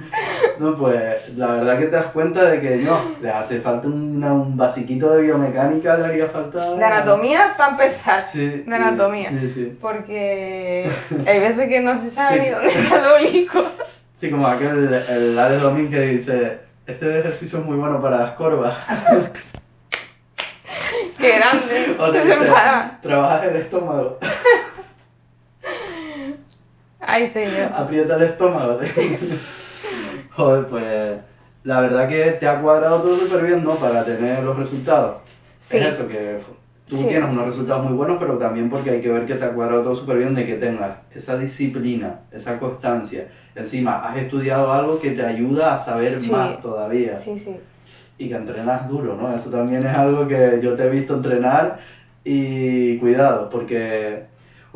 [0.58, 4.32] No, pues la verdad que te das cuenta de que no, le hace falta una-
[4.32, 6.74] un basiquito de biomecánica, le haría falta.
[6.74, 8.20] De anatomía para empezar.
[8.20, 8.64] Sí.
[8.66, 9.30] de anatomía.
[9.40, 9.78] Sí, sí.
[9.80, 10.90] Porque
[11.26, 12.42] hay veces que no se sabe Sí.
[12.44, 13.64] ni dónde está el oblicuo.
[14.14, 18.76] Sí, como aquel, el Domín que dice: Este ejercicio es muy bueno para las corvas.
[21.18, 21.96] Qué grande.
[21.98, 22.36] O te dice.
[23.02, 24.18] Trabajas el estómago,
[27.10, 27.72] Ay, señor.
[27.74, 28.78] aprieta el estómago.
[30.36, 31.16] Joder, pues
[31.64, 33.76] la verdad que te ha cuadrado todo súper bien, ¿no?
[33.76, 35.16] Para tener los resultados.
[35.60, 35.78] Sí.
[35.78, 36.38] Es eso, que
[36.86, 37.06] tú Sí.
[37.06, 39.82] tienes unos resultados muy buenos, pero también porque hay que ver que te ha cuadrado
[39.82, 43.28] todo súper bien, de que tengas esa disciplina, esa constancia.
[43.54, 46.30] Encima, has estudiado algo que te ayuda a saber Sí.
[46.30, 47.18] más todavía.
[47.18, 47.56] Sí, sí.
[48.18, 49.34] Y que entrenas duro, ¿no?
[49.34, 51.78] Eso también es algo que yo te he visto entrenar
[52.22, 54.24] y cuidado, porque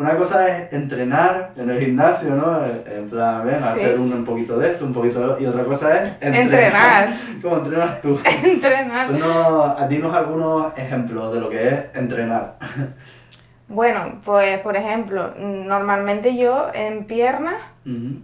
[0.02, 2.64] una cosa es entrenar en el gimnasio, ¿no?
[2.64, 3.64] En plan, ven, Sí.
[3.64, 6.42] hacer un, un poquito de esto, un poquito de lo Y otra cosa es entrenar.
[6.42, 7.08] Entrenar.
[7.42, 8.20] ¿Cómo entrenas tú?
[8.44, 9.10] Entrenar.
[9.12, 12.56] No, dinos algunos ejemplos de lo que es entrenar.
[13.68, 17.54] Bueno, pues por ejemplo, normalmente yo en piernas,
[17.86, 18.16] mm,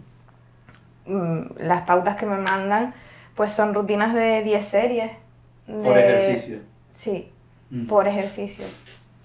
[1.57, 2.93] las pautas que me mandan,
[3.35, 5.11] pues son rutinas de 10 series.
[5.67, 6.59] Por ejercicio.
[6.91, 7.31] Sí,
[7.89, 8.67] por ejercicio.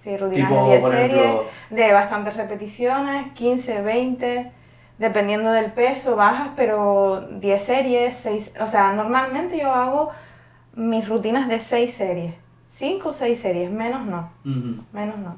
[0.04, 4.52] Sí, rutinas Tipo, de 10 por series, ejemplo, de bastantes repeticiones, 15, 20,
[4.98, 10.12] dependiendo del peso, bajas, pero 10 series, 6, o sea, normalmente yo hago
[10.76, 12.34] mis rutinas de 6 series,
[12.68, 14.84] 5 o 6 series, menos no, ujú.
[14.92, 15.38] menos no.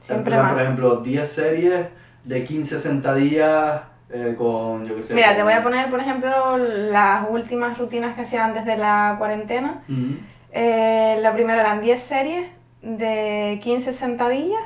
[0.00, 0.52] Siempre plan, más.
[0.54, 1.86] por ejemplo, 10 series
[2.24, 5.14] de 15 sentadillas eh, con, yo qué sé.
[5.14, 8.76] Mira, te con- voy a poner, por ejemplo, las últimas rutinas que hacía antes de
[8.78, 9.82] la cuarentena.
[9.88, 10.16] Ujú.
[10.52, 12.46] Eh, la primera eran 10 series
[12.82, 14.62] de 15 sentadillas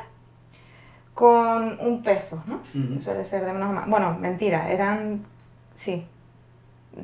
[1.15, 2.61] con un peso, ¿no?
[2.75, 2.99] Ujú.
[2.99, 3.89] Suele ser de menos a más.
[3.89, 5.25] Bueno, mentira, eran.
[5.75, 6.07] Sí.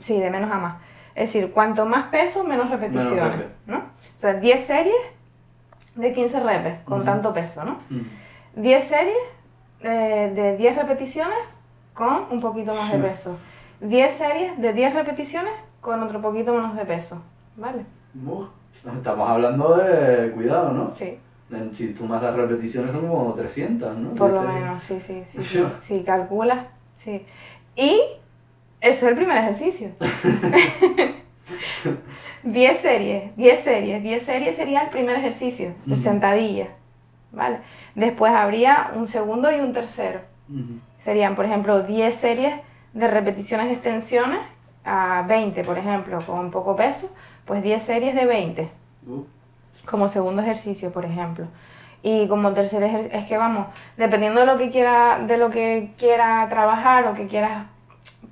[0.01, 0.77] Sí, de menos a más.
[1.15, 3.47] Es decir, cuanto más peso, menos repeticiones, repes.
[3.67, 3.79] ¿no?
[3.79, 4.95] O sea, 10 series
[5.95, 7.05] de 15 repes con Ujú.
[7.07, 7.73] tanto peso, ¿no?
[7.91, 8.05] Ujú.
[8.57, 9.17] 10 series
[9.81, 11.39] eh, de 10 repeticiones
[11.95, 13.37] con un poquito más de peso.
[13.81, 17.23] 10 series de 10 repeticiones con otro poquito menos de peso,
[17.57, 17.85] ¿vale?
[18.95, 20.89] Estamos hablando de cuidado, ¿no?
[20.89, 21.19] Sí,
[21.73, 24.15] Si tú más las repeticiones son como 300, ¿no?
[24.15, 27.25] por lo menos, sí, sí, sí, sí, sí, calcula, sí.
[27.75, 28.01] Y
[28.81, 29.91] eso es el primer ejercicio.
[32.43, 36.03] 10 series, 10 series, 10 series sería el primer ejercicio de Ujú.
[36.03, 36.69] sentadilla,
[37.33, 37.59] ¿vale?
[37.95, 40.21] Después habría un segundo y un tercero.
[40.49, 40.79] Ujú.
[41.01, 42.55] Serían, por ejemplo, 10 series
[42.93, 44.41] de repeticiones de extensiones
[44.85, 47.11] a 20, por ejemplo, con poco peso,
[47.47, 48.71] pues 10 series de 20
[49.07, 49.25] Uf,
[49.89, 51.47] como segundo ejercicio, por ejemplo.
[52.03, 55.93] Y como tercer ejercicio, es que vamos, dependiendo de lo que quiera, de lo que
[55.99, 57.67] quiera trabajar o que quieras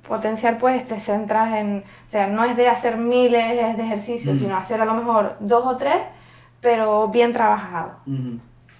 [0.07, 4.55] potenciar, pues te centras en, o sea, no es de hacer miles de ejercicios, sino
[4.55, 5.97] hacer a lo mejor dos o tres
[6.61, 7.91] pero bien trabajado.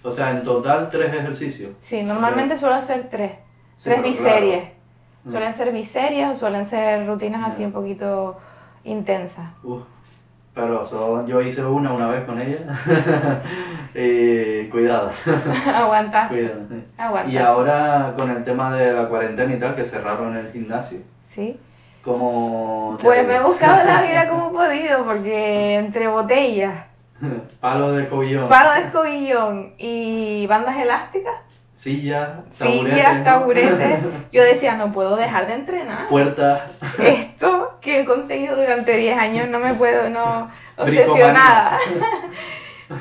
[0.03, 1.73] O sea, en total tres ejercicios.
[1.79, 3.33] Sí, normalmente suelo hacer tres,
[3.77, 4.63] Sí, tres biseries.
[4.63, 4.75] claro.
[5.29, 8.37] Suelen ser biseries o suelen ser rutinas así un poquito
[8.83, 9.49] intensas.
[10.55, 12.57] Pero so- yo hice una una vez con ella.
[13.93, 15.11] y cuidado,
[15.75, 16.61] aguanta, cuidado.
[16.69, 16.83] sí.
[16.97, 17.29] aguanta.
[17.31, 21.59] Y ahora con el tema de la cuarentena y tal, que cerraron el gimnasio, Sí.
[22.03, 26.85] ¿cómo te Pues me he buscado la vida como he podido, porque entre botellas,
[27.61, 31.35] Palo de escobillón, palo de escobillón y bandas elásticas,
[31.71, 33.23] sillas, taburetes, sillas, ¿no?
[33.23, 33.99] taburetes,
[34.33, 36.07] yo decía, no puedo dejar de entrenar.
[36.09, 36.63] puertas,
[36.99, 37.54] Esto
[37.85, 41.79] que he conseguido durante 10 años no me puedo, no, obsesionada.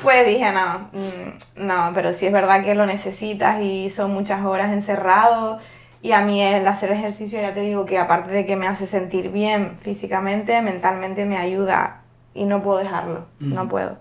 [0.01, 4.43] Pues dije, no, mm, no, pero sí es verdad que lo necesitas y son muchas
[4.43, 5.59] horas encerrado.
[6.01, 8.87] Y a mí el hacer ejercicio, ya te digo que aparte de que me hace
[8.87, 12.01] sentir bien físicamente, mentalmente me ayuda
[12.33, 13.97] y no puedo dejarlo, no puedo.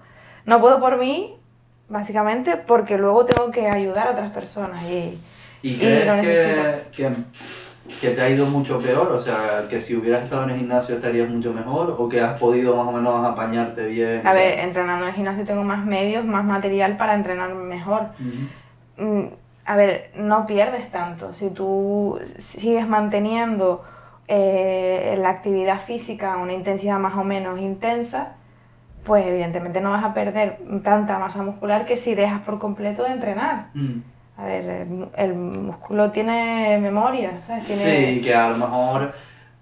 [0.46, 1.36] No puedo por mí,
[1.90, 4.82] básicamente, porque luego tengo que ayudar a otras personas.
[4.84, 5.20] Y,
[5.62, 6.62] ¿Y Y crees lo necesito.
[6.96, 7.10] que, que
[8.00, 9.12] te ha ido mucho peor?
[9.12, 12.38] O sea, que si hubieras estado en el gimnasio estarías mucho mejor o que has
[12.38, 14.26] podido más o menos apañarte bien.
[14.26, 18.08] a ver, entrenando en el gimnasio tengo más medios, más material para entrenar mejor.
[18.96, 19.24] Mm,
[19.66, 21.34] a ver, no pierdes tanto.
[21.34, 23.84] Si tú sigues manteniendo
[24.28, 28.34] eh, la actividad física a una intensidad más o menos intensa,
[29.04, 33.10] pues evidentemente no vas a perder tanta masa muscular que si dejas por completo de
[33.10, 33.68] entrenar.
[33.74, 34.13] Mm.
[34.36, 37.64] A ver, el, el músculo tiene memoria, ¿sabes?
[37.66, 37.82] Tiene
[38.16, 39.12] Sí, que a lo mejor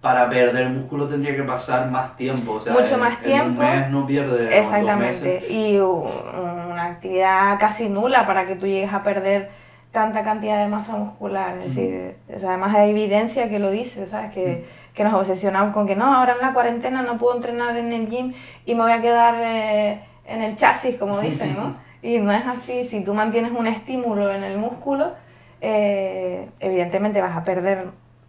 [0.00, 2.52] para perder músculo tendría que pasar más tiempo.
[2.52, 3.60] O sea, Mucho en- más en tiempo.
[3.62, 4.46] un mes no pierde.
[4.46, 5.44] en Exactamente.
[5.52, 9.50] Y una actividad casi nula para que tú llegues a perder
[9.92, 11.58] tanta cantidad de masa muscular.
[11.58, 14.32] Es decir, o sea, además hay evidencia que lo dice, ¿sabes?
[14.32, 17.92] Que, que nos obsesionamos con que no, ahora en la cuarentena no puedo entrenar en
[17.92, 18.32] el gym
[18.64, 21.74] y me voy a quedar eh, en el chasis, como dicen, ¿no?
[22.02, 22.84] Y no es así.
[22.84, 25.12] Si tú mantienes un estímulo en el músculo,
[25.60, 27.86] eh, evidentemente vas a perder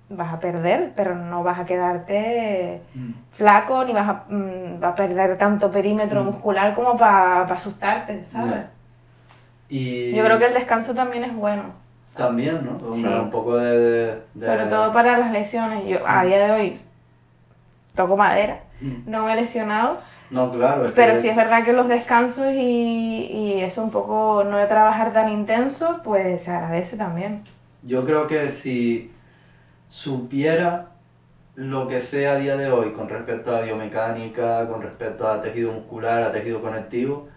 [0.09, 3.11] vas a perder, pero no vas a quedarte Mm.
[3.31, 6.25] flaco ni vas a, mm, a perder tanto perímetro Mm.
[6.25, 8.65] muscular como para asustarte, ¿sabes?
[9.69, 11.63] Y Yo creo que el descanso también es bueno,
[12.15, 12.93] también, ¿no?
[12.93, 13.05] Sí.
[13.07, 15.83] Un poco de, de- de- sobre todo para las lesiones.
[15.87, 16.79] Yo a día de hoy
[17.95, 18.59] toco madera,
[19.07, 19.97] no me he lesionado,
[20.33, 20.85] No, claro.
[20.85, 24.57] es pero que- sí es verdad que los descansos y, y eso un poco no
[24.57, 27.43] de trabajar tan intenso, pues se agradece también.
[27.83, 29.11] Yo creo que si
[29.89, 30.87] supiera
[31.55, 35.71] lo que sé a día de hoy con respecto a biomecánica, con respecto a tejido
[35.71, 37.27] muscular, a tejido conectivo,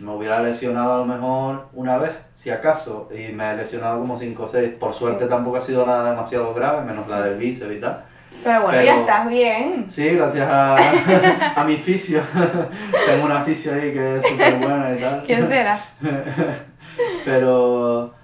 [0.00, 4.18] me hubiera lesionado a lo mejor una vez, si acaso, y me he lesionado como
[4.18, 4.70] 5 o 6.
[4.78, 8.04] Por suerte tampoco ha sido nada demasiado grave, menos la del bíceps y tal.
[8.46, 9.84] Pero bueno, Pero- ya estás bien.
[9.88, 10.76] Sí, gracias a,
[11.60, 12.22] a mi fisio.
[13.06, 15.22] Tengo una fisio ahí que es súper buena y tal.
[15.26, 15.76] ¿Quién será?
[17.24, 18.14] pero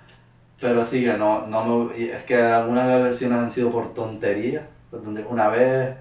[0.61, 3.93] pero sí que no, no me, es que algunas de las lesiones han sido por
[3.95, 4.63] tonterías
[5.29, 5.97] una vez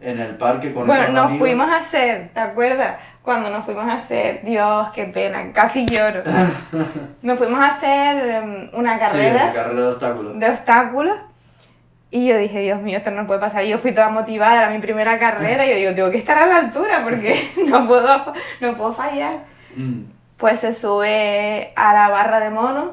[0.00, 2.96] en el parque con Bueno, nos amigos- fuimos a hacer, ¿te acuerdas?
[3.22, 6.22] Cuando nos fuimos a hacer, Dios, qué pena, casi lloro.
[7.22, 11.16] Nos fuimos a hacer em, una sí, carrera una carrera de obstáculos de obstáculos
[12.18, 13.64] y yo dije, Dios mío, esto no puede pasar.
[13.64, 16.38] Y yo fui toda motivada, era mi primera carrera y yo digo, tengo que estar
[16.38, 19.40] a la altura porque no puedo, no puedo fallar.
[19.76, 20.02] Mm,
[20.36, 22.92] Pues se sube a la barra de mono,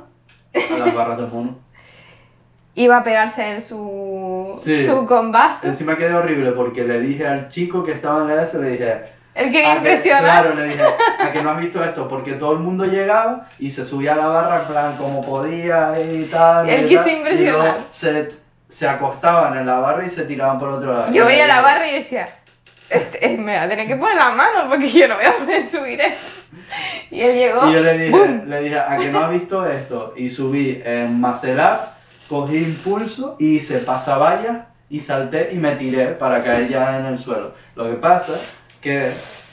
[0.55, 1.57] a las barras de mono
[2.75, 4.85] iba a pegarse él su, Sí.
[4.87, 5.67] su combazo.
[5.67, 9.01] encima quedé horrible porque le dije al chico que estaba en la S le dije
[9.35, 10.23] Él quería "A que- impresionar.
[10.41, 10.81] claro le dije
[11.19, 14.15] a que no has visto esto porque todo el mundo llegaba y se subía a
[14.15, 17.59] la barra en plan como podía y tal Él quiso tal, y impresionar.
[17.61, 18.31] luego se,
[18.73, 21.87] se acostaban en la barra y se tiraban por otro lado Yo veía la barra
[21.87, 22.27] y decía,
[22.89, 25.37] este, eh, me va a tener que poner la mano porque yo no voy a
[25.37, 26.25] poder subir esto.
[27.11, 27.69] Y él llegó.
[27.69, 28.47] Y yo le dije, ¡bum!
[28.47, 30.15] le dije, a que no has visto esto.
[30.17, 36.43] Y subí en Macelar, cogí impulso y hice pasavalla y salté y me tiré para
[36.43, 37.53] caer ya en el suelo.
[37.75, 38.39] Lo que pasa
[38.81, 39.11] que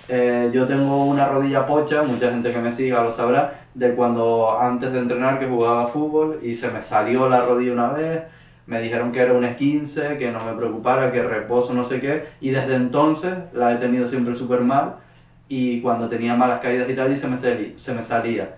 [0.08, 4.58] eh, yo tengo una rodilla pocha, mucha gente que me siga lo sabrá, de cuando
[4.58, 8.22] antes de entrenar que jugaba fútbol y se me salió la rodilla una vez.
[8.70, 12.28] Me dijeron que era un esquince, que no me preocupara, que reposo, no sé qué.
[12.40, 14.94] Y desde entonces la he tenido siempre súper mal.
[15.48, 18.54] Y cuando tenía malas caídas y tal, y se me, sali- se me salía.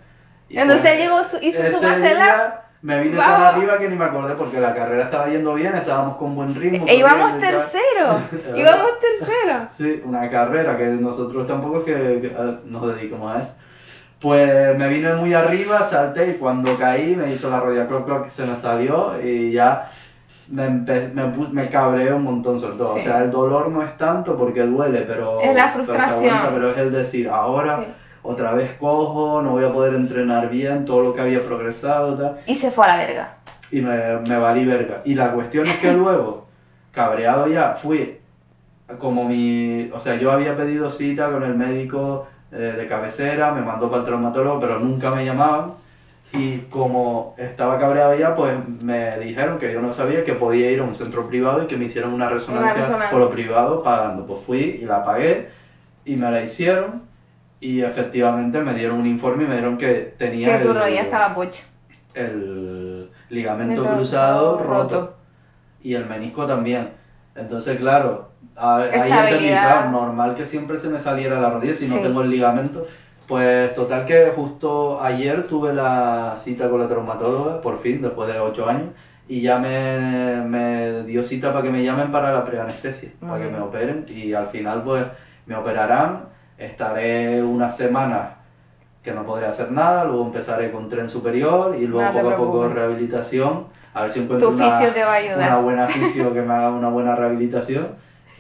[0.51, 3.25] Y Entonces pues, llegó, su- hizo su día Me vine Wow.
[3.25, 6.55] tan arriba que ni me acordé porque la carrera estaba yendo bien, estábamos con buen
[6.55, 6.85] ritmo.
[6.87, 8.21] E íbamos tercero.
[8.55, 9.67] íbamos tercero.
[9.71, 13.55] Sí, una carrera que nosotros tampoco es que, que, eh, nos dedicamos a eso.
[14.23, 18.27] Pues me vine muy arriba, salté y cuando caí me hizo la rodilla croc croc,
[18.29, 19.91] se me salió y ya
[20.49, 22.95] me, me, me cabreé un montón sobre todo.
[22.95, 23.01] Sí.
[23.01, 26.31] O sea, el dolor no es tanto porque duele, pero, Es la frustración.
[26.35, 27.87] aguanta, pero es el decir, ahora Sí.
[28.23, 32.37] otra vez cojo, no voy a poder entrenar bien, todo lo que había progresado, tal.
[32.47, 33.35] Y se fue a la verga.
[33.73, 35.01] Y me, me valí verga.
[35.05, 36.47] Y la cuestión es que luego,
[36.93, 38.19] cabreado ya, fui
[38.99, 39.91] como mi...
[39.93, 44.01] O sea, yo había pedido cita con el médico eh, de cabecera, me mandó para
[44.03, 45.75] el traumatólogo, pero nunca me llamaban.
[46.35, 50.81] Y como estaba cabreado ya, pues me dijeron que yo no sabía que podía ir
[50.81, 53.11] a un centro privado y que me hicieran una resonancia, resonancia.
[53.11, 54.27] por lo privado pagando.
[54.27, 55.49] Pues fui y la pagué
[56.07, 57.03] y me la hicieron
[57.61, 61.03] y efectivamente me dieron un informe y me dieron que tenía Que tu el- rodilla
[61.03, 61.63] estaba pocha.
[62.15, 64.73] el ligamento Ligamento cruzado roto.
[65.01, 65.15] roto.
[65.83, 66.91] y el menisco también.
[67.35, 68.31] Entonces, claro,
[68.63, 72.03] a- ahí entendí, claro, normal que siempre se me saliera la rodilla si no Sí.
[72.03, 72.87] tengo el ligamento.
[73.27, 78.39] Pues total que justo ayer tuve la cita con la traumatóloga, por fin, después de
[78.41, 78.89] ocho años,
[79.29, 83.45] y ya me, me dio cita para que me llamen para la preanestesia, Muy para
[83.45, 85.05] que me operen, y al final pues
[85.47, 86.25] me operarán,
[86.59, 88.35] estaré una semana
[89.03, 92.37] que no podré hacer nada, luego empezaré con tren superior y luego No poco a
[92.37, 94.79] poco rehabilitación, a ver si encuentro una,
[95.37, 97.89] una buena fisio que me haga una buena rehabilitación.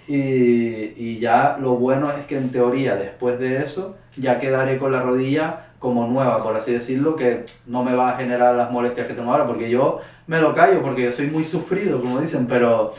[0.08, 4.92] Y, y ya lo bueno es que en teoría después de eso ya quedaré con
[4.92, 9.08] la rodilla como nueva, por así decirlo, que no me va a generar las molestias
[9.08, 12.46] que tengo ahora, porque yo me lo callo, porque yo soy muy sufrido, como dicen,
[12.46, 12.94] pero,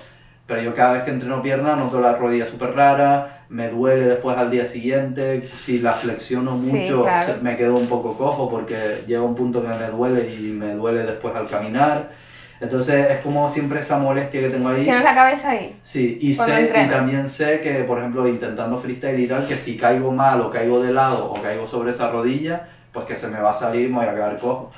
[0.45, 4.37] pero yo cada vez que entreno pierna noto la rodilla súper rara, me duele después
[4.37, 7.35] al día siguiente, si la flexiono Sí, mucho claro.
[7.41, 11.03] me quedo un poco cojo porque llega un punto que me duele y me duele
[11.03, 12.09] después al caminar.
[12.59, 14.83] Entonces es como siempre esa molestia que tengo ahí.
[14.83, 15.77] Tienes la cabeza ahí.
[15.83, 19.75] Sí, y, sé, y también sé que, por ejemplo, intentando freestyle y tal, que si
[19.75, 23.39] caigo mal o caigo de lado o caigo sobre esa rodilla, pues que se me
[23.39, 24.71] va a salir y me voy a quedar cojo.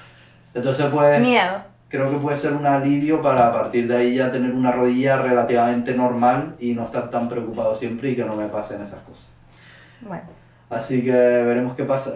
[0.53, 1.61] Entonces, pues, Miedo.
[1.89, 5.17] creo que puede ser un alivio para a partir de ahí ya tener una rodilla
[5.17, 9.27] relativamente normal y no estar tan preocupado siempre y que no me pasen esas cosas.
[10.01, 10.23] Bueno.
[10.69, 12.13] Así que veremos qué pasa.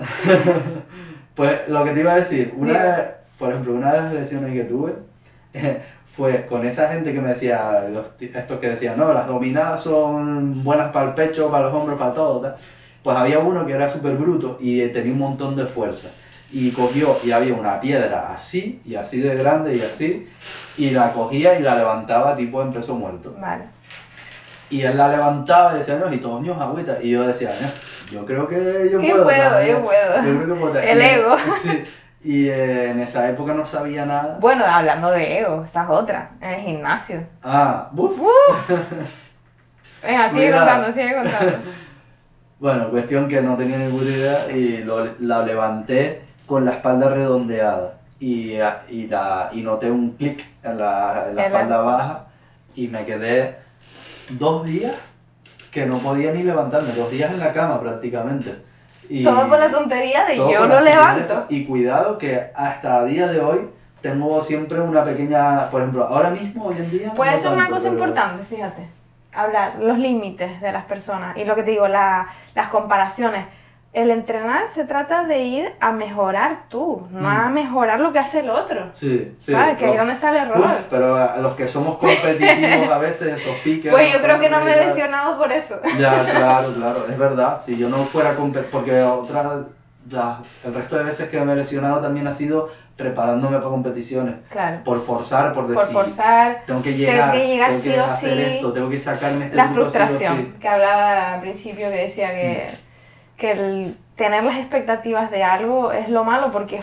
[1.36, 4.64] pues lo que te iba a decir, una, por ejemplo, una de las lesiones que
[4.64, 5.09] tuve
[6.16, 10.64] fue con esa gente que me decía, los, estos que decían, no, las dominadas son
[10.64, 12.42] buenas para el pecho, para los hombros, para todo.
[12.42, 12.56] tal.
[13.04, 16.10] Pues había uno que era súper bruto y eh, tenía un montón de fuerza.
[16.52, 20.28] Y cogió y había una piedra así, y así de grande y así,
[20.78, 23.36] y la cogía y la levantaba tipo en peso muerto.
[23.40, 23.66] Vale.
[24.72, 26.98] Y él la levantaba y decía, no, y todos, ños, agüita.
[27.02, 27.68] Y yo decía, no,
[28.12, 29.24] yo creo que yo Yo puedo.
[29.26, 29.68] puedo, ¿sabes?
[29.70, 30.16] yo puedo.
[30.18, 30.80] Yo creo que puedo.
[30.80, 31.36] El Y- ego.
[31.62, 31.70] Sí.
[32.24, 34.38] Y eh, en esa época no sabía nada.
[34.42, 37.24] Bueno, hablando de ego, esa es otra, en el gimnasio.
[37.44, 38.20] Ah, buf.
[40.04, 40.66] Venga, sigue Cuidado.
[40.66, 41.54] contando, sigue contando.
[42.60, 47.94] Bueno, cuestión que no tenía ninguna idea y lo, la levanté con la espalda redondeada.
[48.20, 48.56] Y,
[48.90, 52.26] y, la, y noté un clic en la, en la En la- espalda baja
[52.76, 53.56] y me quedé
[54.32, 54.94] dos días
[55.72, 58.58] que no podía ni levantarme, dos días en la cama prácticamente.
[59.10, 61.46] Y- Todo por la tontería de yo lo levanto.
[61.50, 63.68] Y cuidado que hasta a día de hoy
[64.02, 67.12] tengo siempre una pequeña, por ejemplo, ahora mismo, hoy en día...
[67.14, 68.88] Puede no ser una tanto, cosa pero- importante, fíjate.
[69.34, 71.36] Hablar los límites de las personas.
[71.38, 73.46] Y lo que te digo, la- las comparaciones.
[73.92, 77.26] El entrenar se trata de ir a mejorar tú, no Mm.
[77.26, 78.90] a mejorar lo que hace el otro.
[78.94, 79.52] Sí, sí.
[79.52, 79.78] ¿Sabes?
[79.78, 80.60] Que ahí donde está el error.
[80.60, 83.92] Uf, pero a los que somos competitivos a veces, esos piques...
[83.92, 85.76] pues yo creo que no me he lesionado por eso.
[86.00, 87.60] Ya, claro, claro, es verdad.
[87.66, 89.62] Si yo no fuera compet porque otra,
[90.12, 94.36] la- el resto de veces que me he lesionado también ha sido preparándome para competiciones.
[94.52, 94.84] Claro.
[94.84, 98.06] Por forzar, por Por decir, forzar, tengo que llegar, que llegar tengo que sí o
[98.06, 98.42] hacer sí.
[98.56, 100.54] esto, tengo que sacarme este la frustración sí.
[100.62, 102.68] que hablaba al principio que decía que,
[103.40, 106.82] que el tener las expectativas de algo es lo malo porque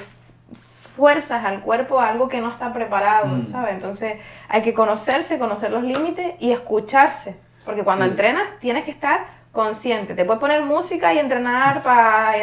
[0.96, 3.42] fuerzas al cuerpo a algo que no está preparado, Mm.
[3.44, 3.74] ¿sabes?
[3.74, 4.16] Entonces
[4.48, 8.10] hay que conocerse, conocer los límites y escucharse, porque cuando Sí.
[8.12, 12.34] entrenas tienes que estar consciente, te puedes poner música y entrenar para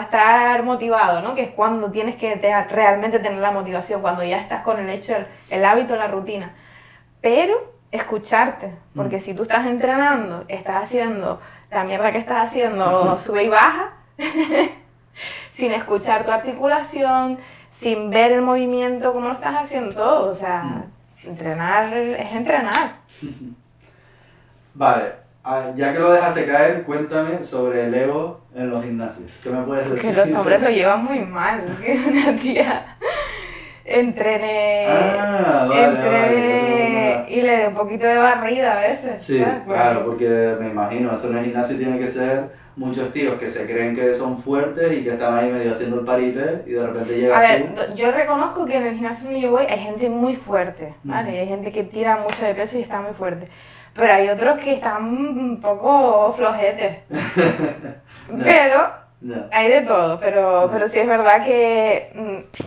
[0.00, 1.34] estar motivado, ¿no?
[1.34, 4.88] Que es cuando tienes que te- realmente tener la motivación, cuando ya estás con el
[4.88, 6.52] hecho, el, el hábito, la rutina.
[7.20, 9.20] Pero escucharte, porque Mm.
[9.20, 13.92] si tú estás entrenando, estás haciendo la mierda que estás haciendo, sube y baja,
[15.50, 17.38] sin escuchar tu articulación,
[17.70, 21.28] sin ver el movimiento, cómo lo estás haciendo todo, o sea, Mm.
[21.28, 22.92] entrenar es entrenar.
[24.74, 25.12] Vale,
[25.44, 29.30] ah, ya que lo dejaste caer, cuéntame sobre el ego en los gimnasios.
[29.42, 30.16] ¿Qué me puedes Que decir?
[30.16, 32.96] los hombres lo llevan muy mal, que una tía
[33.84, 36.63] entrené, Ah, vale, entrené vale.
[37.28, 39.22] Y le dé un poquito de barrida a veces.
[39.22, 39.62] Sí, ¿sabes?
[39.66, 43.66] Claro, porque me imagino, eso en el gimnasio tiene que ser muchos tíos que se
[43.66, 47.16] creen que son fuertes y que están ahí medio haciendo el paripé y de repente
[47.20, 47.94] llegas A ver, tú.
[47.94, 51.30] yo reconozco que en el gimnasio donde yo voy hay gente muy fuerte, ¿vale?
[51.30, 51.38] Ujú.
[51.40, 53.46] Hay gente que tira mucho de peso y está muy fuerte.
[53.94, 56.96] Pero hay otros que están un poco flojetes.
[58.42, 59.48] Pero Ya.
[59.52, 62.58] Hay de todo, pero, pero sí es verdad que mm,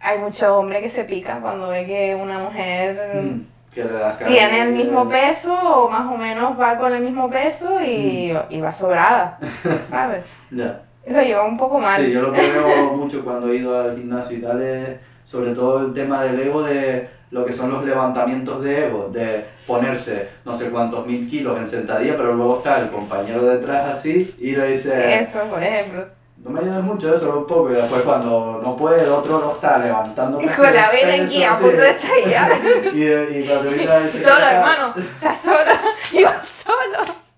[0.00, 3.40] hay mucho hombre que se pica cuando ve que una mujer Mm,
[3.74, 7.28] que le das tiene el mismo peso o más o menos va con el mismo
[7.30, 8.52] peso y, Mm.
[8.54, 9.38] y va sobrada,
[9.90, 10.24] ¿sabes?
[10.50, 10.80] Ya.
[11.06, 12.04] Lo lleva un poco mal.
[12.04, 15.52] Sí, yo lo que veo mucho cuando he ido al gimnasio y tal es sobre
[15.54, 20.30] todo el tema del ego de lo que son los levantamientos de ego, de ponerse
[20.46, 24.56] no sé cuántos mil kilos en sentadilla, pero luego está el compañero detrás así y
[24.56, 26.06] le dice, Eso, por ejemplo.
[26.44, 29.52] No me ayudes mucho, solo un poco, y después cuando no puede, el otro lo
[29.52, 30.38] está levantando.
[30.38, 32.52] Con la vena aquí a punto de estallar.
[32.94, 33.70] Y, y cuando
[34.10, 34.94] Solo, hermano.
[34.96, 35.58] Estás solo.
[36.12, 37.28] Iba solo.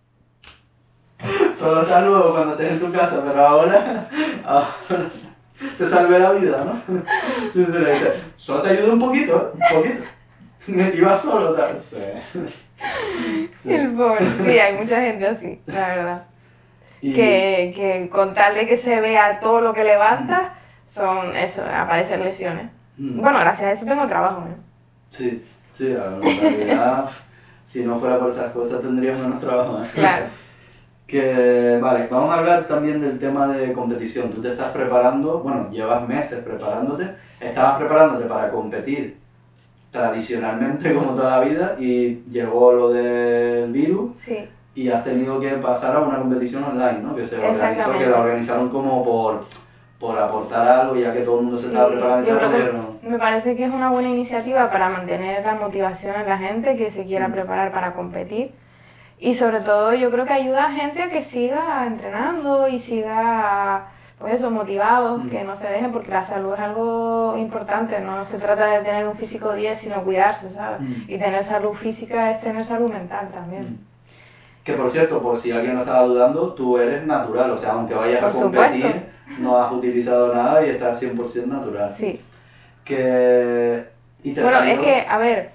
[1.58, 4.08] Solo está luego cuando estés en tu casa, pero ahora,
[4.44, 5.10] ahora
[5.76, 7.02] te salvé la vida, ¿no?
[7.52, 9.50] Sí, se le dice, solo te ayudo un poquito, ¿eh?
[9.54, 10.96] un poquito.
[10.96, 11.78] Iba solo, tal.
[11.78, 11.96] Sí.
[13.62, 13.72] Sí.
[13.72, 14.26] El pobre.
[14.42, 16.22] Sí, hay mucha gente así, la verdad.
[17.02, 21.62] Y- Que, que con tal de que se vea todo lo que levanta, son eso,
[21.64, 22.66] aparecen lesiones.
[22.98, 23.20] Mm.
[23.20, 24.56] Bueno, gracias a eso tengo trabajo, ¿eh?
[25.08, 27.08] Sí, sí, a realidad,
[27.64, 29.82] si no fuera por esas cosas tendríamos menos trabajo.
[29.82, 29.88] ¿eh?
[29.94, 30.26] Claro.
[31.10, 34.30] Que, vale, vamos a hablar también del tema de competición.
[34.30, 39.16] Tú te estás preparando, bueno, llevas meses preparándote, estabas preparándote para competir
[39.90, 44.48] tradicionalmente como toda la vida y llegó lo del virus Sí.
[44.74, 47.14] Y has tenido que pasar a una competición online, ¿no?
[47.16, 49.44] Que se organizó, que la organizaron como por,
[49.98, 53.08] por aportar algo, ya que todo el mundo se Sí, estaba preparando yo creo que
[53.08, 56.90] Me parece que es una buena iniciativa para mantener la motivación en la gente que
[56.90, 57.32] se quiera Mm.
[57.32, 58.52] preparar para competir.
[59.18, 63.86] Y sobre todo yo creo que ayuda a gente a que siga entrenando y siga
[64.18, 65.28] pues eso, motivados, Mm.
[65.30, 69.08] que no se dejen, porque la salud es algo importante, no se trata de tener
[69.08, 70.80] un físico 10, sino cuidarse, ¿sabes?
[70.82, 70.92] Mm.
[71.08, 73.78] Y tener salud física es tener salud mental también.
[74.64, 77.94] Que por cierto, por si alguien lo estaba dudando, tú eres natural, o sea, aunque
[77.94, 79.08] vayas Por a competir, supuesto.
[79.38, 81.94] no has utilizado nada y estás 100% natural.
[81.96, 82.20] Sí.
[82.84, 83.84] Que...
[84.22, 85.50] Y te Bueno, salió- es que, a ver,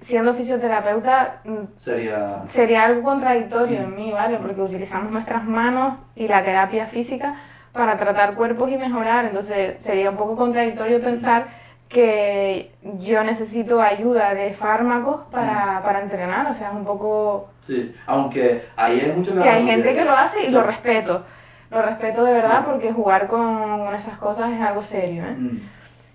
[0.00, 2.42] siendo fisioterapeuta, mm, Sería...
[2.46, 4.38] sería algo contradictorio en mí, ¿vale?
[4.38, 7.36] Porque utilizamos nuestras manos y la terapia física
[7.72, 9.26] para tratar cuerpos y mejorar.
[9.26, 11.46] Entonces sería un poco contradictorio pensar
[11.90, 12.70] que
[13.00, 16.46] yo necesito ayuda de fármacos para, para entrenar.
[16.48, 17.50] O sea, es un poco...
[17.60, 20.52] Sí, aunque ahí hay mucho Que hay gente que lo hace y Sí.
[20.52, 21.24] lo respeto.
[21.70, 25.34] Lo respeto de verdad porque jugar con esas cosas es algo serio, ¿eh?
[25.36, 25.58] Mm,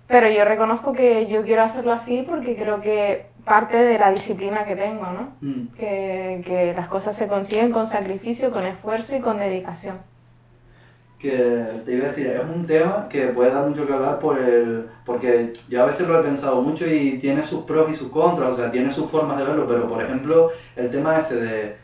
[0.06, 4.64] Pero yo reconozco que yo quiero hacerlo así porque creo que parte de la disciplina
[4.64, 5.28] que tengo, ¿no?
[5.42, 5.68] mm.
[5.78, 9.98] que, que las cosas se consiguen con sacrificio, con esfuerzo y con dedicación.
[11.18, 14.38] Que te iba a decir, es un tema que puede dar mucho que hablar por
[14.38, 18.10] el, porque yo a veces lo he pensado mucho y tiene sus pros y sus
[18.10, 21.76] contras, o sea, tiene sus formas de verlo, pero por ejemplo, el tema ese de,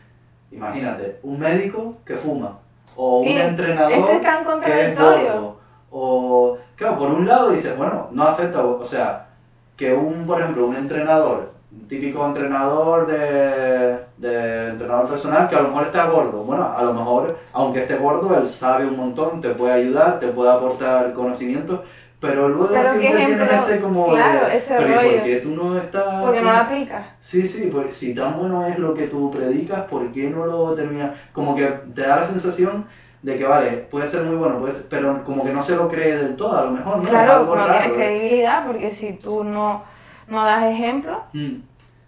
[0.51, 2.59] imagínate, un médico que fuma,
[2.95, 4.27] o Sí, un entrenador es que
[4.65, 5.57] que es gordo,
[5.89, 9.29] o, claro, por un lado dices, bueno, no afecta, o sea,
[9.75, 15.61] que un, por ejemplo, un entrenador, un típico entrenador de, de entrenador personal que a
[15.61, 19.41] lo mejor está gordo, bueno, a lo mejor, aunque esté gordo, él sabe un montón,
[19.41, 21.83] te puede ayudar, te puede aportar conocimiento,
[22.19, 25.11] pero luego Pero siempre tienes ese como claro, de, ese pero ¿y rollo.
[25.17, 26.23] por qué tú no estás...?
[26.23, 27.05] Porque no la aplicas.
[27.19, 30.73] Sí, sí, pues si tan bueno es lo que tú predicas, ¿por qué no lo
[30.73, 31.11] terminas?
[31.33, 32.85] Como que te da la sensación
[33.21, 35.87] de que, vale, puede ser muy bueno, puede ser- pero como que no se lo
[35.89, 37.03] cree del todo, a lo mejor, ¿no?
[37.03, 37.73] Es Claro, algo no raro.
[37.79, 39.83] tienes credibilidad porque si tú no,
[40.27, 41.55] no das ejemplo, Mm.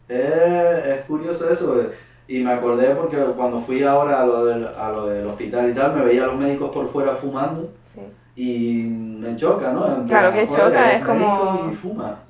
[0.07, 1.89] Es, es curioso eso, eh,
[2.27, 5.73] y me acordé porque cuando fui ahora a lo, del, a lo del hospital y
[5.73, 8.01] tal, me veía a los médicos por fuera fumando sí.
[8.35, 10.05] y me choca, ¿no?
[10.07, 11.71] Claro que choca, es como-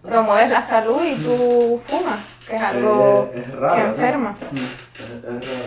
[0.02, 4.32] promueves la salud y tú fumas, que es algo Eh, es raro, que enferma.
[4.52, 5.66] Mm, es- es raro.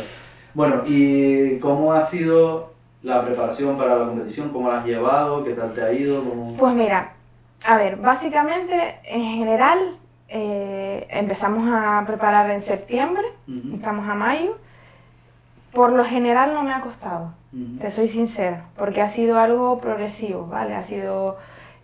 [0.54, 4.48] Bueno, ¿y cómo ha sido la preparación para la competición?
[4.48, 5.44] ¿Cómo la has llevado?
[5.44, 6.24] ¿Qué tal te ha ido?
[6.24, 7.12] ¿Cómo- Pues mira,
[7.66, 9.97] a ver, básicamente en general
[10.28, 14.56] eh, empezamos a preparar en septiembre, Ujú, estamos a mayo.
[15.72, 17.34] Por lo general no me ha costado.
[17.52, 17.78] ujú.
[17.80, 20.74] Te soy sincera, porque ha sido algo progresivo, ¿vale?
[20.74, 21.36] Ha sido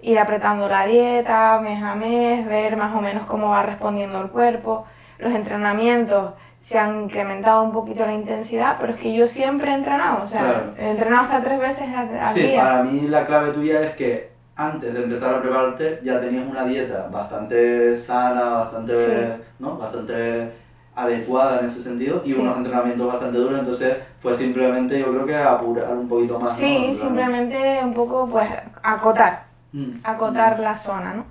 [0.02, 4.28] ir apretando la dieta mes a mes, ver más o menos cómo va respondiendo el
[4.28, 4.84] cuerpo.
[5.18, 9.74] Los entrenamientos se han incrementado un poquito la intensidad, pero es que yo siempre he
[9.74, 10.74] entrenado, o sea, Claro.
[10.78, 12.62] he entrenado hasta tres veces al, Sí, día.
[12.62, 16.64] para mí la clave tuya es que antes de empezar a prepararte ya tenías una
[16.64, 18.94] dieta bastante sana, bastante,
[19.36, 19.42] Sí.
[19.58, 19.76] ¿no?
[19.76, 20.52] bastante
[20.96, 22.40] adecuada en ese sentido y Sí.
[22.40, 26.56] unos entrenamientos bastante duros, entonces fue simplemente yo creo que apurar un poquito más.
[26.56, 28.48] Sí, simplemente un poco pues
[28.82, 31.24] acotar, mm, acotar la zona, ¿no?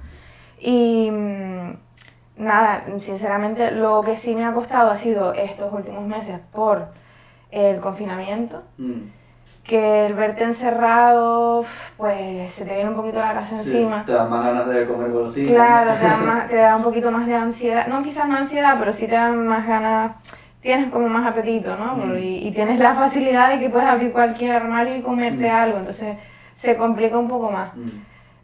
[0.60, 1.78] Y mm,
[2.38, 6.88] nada, sinceramente lo que sí me ha costado ha sido estos últimos meses por
[7.52, 8.94] el confinamiento, mm,
[9.64, 11.64] que el verte encerrado,
[11.98, 14.04] pues se te viene un poquito la casa Sí, encima.
[14.06, 15.52] Te dan más ganas de comer golosinas.
[15.54, 17.88] Claro, te da, más- te da un poquito más de ansiedad.
[17.88, 20.12] No quizás no ansiedad, pero sí te dan más ganas.
[20.62, 21.96] Tienes como más apetito, ¿no?
[21.96, 22.18] Mm.
[22.18, 25.56] Y, y tienes la facilidad de que puedes abrir cualquier armario y comerte Mm.
[25.56, 25.78] algo.
[25.80, 26.18] Entonces
[26.56, 27.74] se complica un poco más.
[27.76, 27.90] Mm.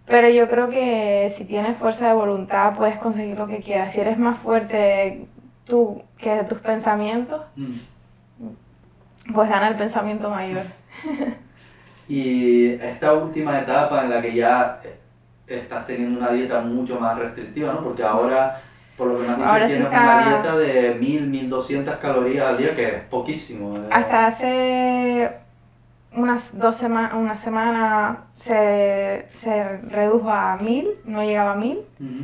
[0.06, 3.92] Pero yo creo que si tienes fuerza de voluntad puedes conseguir lo que quieras.
[3.92, 5.28] Si eres más fuerte
[5.66, 7.74] tú que tus pensamientos, Mm.
[9.34, 10.64] pues gana el pensamiento mayor.
[12.08, 14.82] Y esta última etapa en la que ya
[15.46, 17.84] estás teniendo una dieta mucho más restrictiva, ¿no?
[17.84, 18.62] Porque ahora,
[18.98, 21.96] por lo que me has dicho, Ahora sí tienes está- una dieta de 1000, 1200
[21.98, 23.76] calorías al día, que es poquísimo.
[23.78, 23.82] eh.
[23.92, 25.30] Hasta hace
[26.16, 31.78] unas dos semanas, una semana se, se redujo a mil, no llegaba a mil.
[32.00, 32.24] Ujú.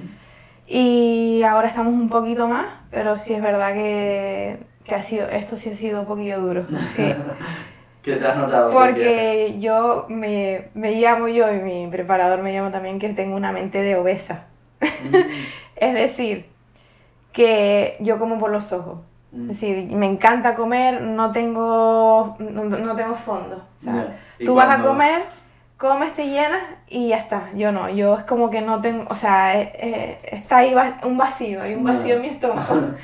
[0.67, 5.55] Y ahora estamos un poquito más, pero sí es verdad que, que ha sido, esto
[5.55, 6.65] sí ha sido un poquillo duro.
[6.95, 7.13] Sí.
[8.06, 8.72] ¿Qué te has notado?
[8.72, 13.51] Porque yo me, me llamo yo y mi preparador me llama también que tengo una
[13.51, 14.45] mente de obesa.
[14.82, 15.16] Mm,
[15.76, 16.45] Es decir,
[17.34, 18.99] que yo como por los ojos.
[19.32, 19.41] mm.
[19.51, 23.56] Es decir, me encanta comer, no tengo, no, no tengo fondo.
[23.78, 24.16] O sea, Ya.
[24.39, 25.24] ¿Y tú vas a cuando- comer,
[25.78, 27.49] comes, te llenas y ya está.
[27.56, 30.97] Yo no, yo es como que no tengo, o sea, eh, eh, está ahí va-
[31.03, 32.76] un vacío, hay un vacío en mi estómago.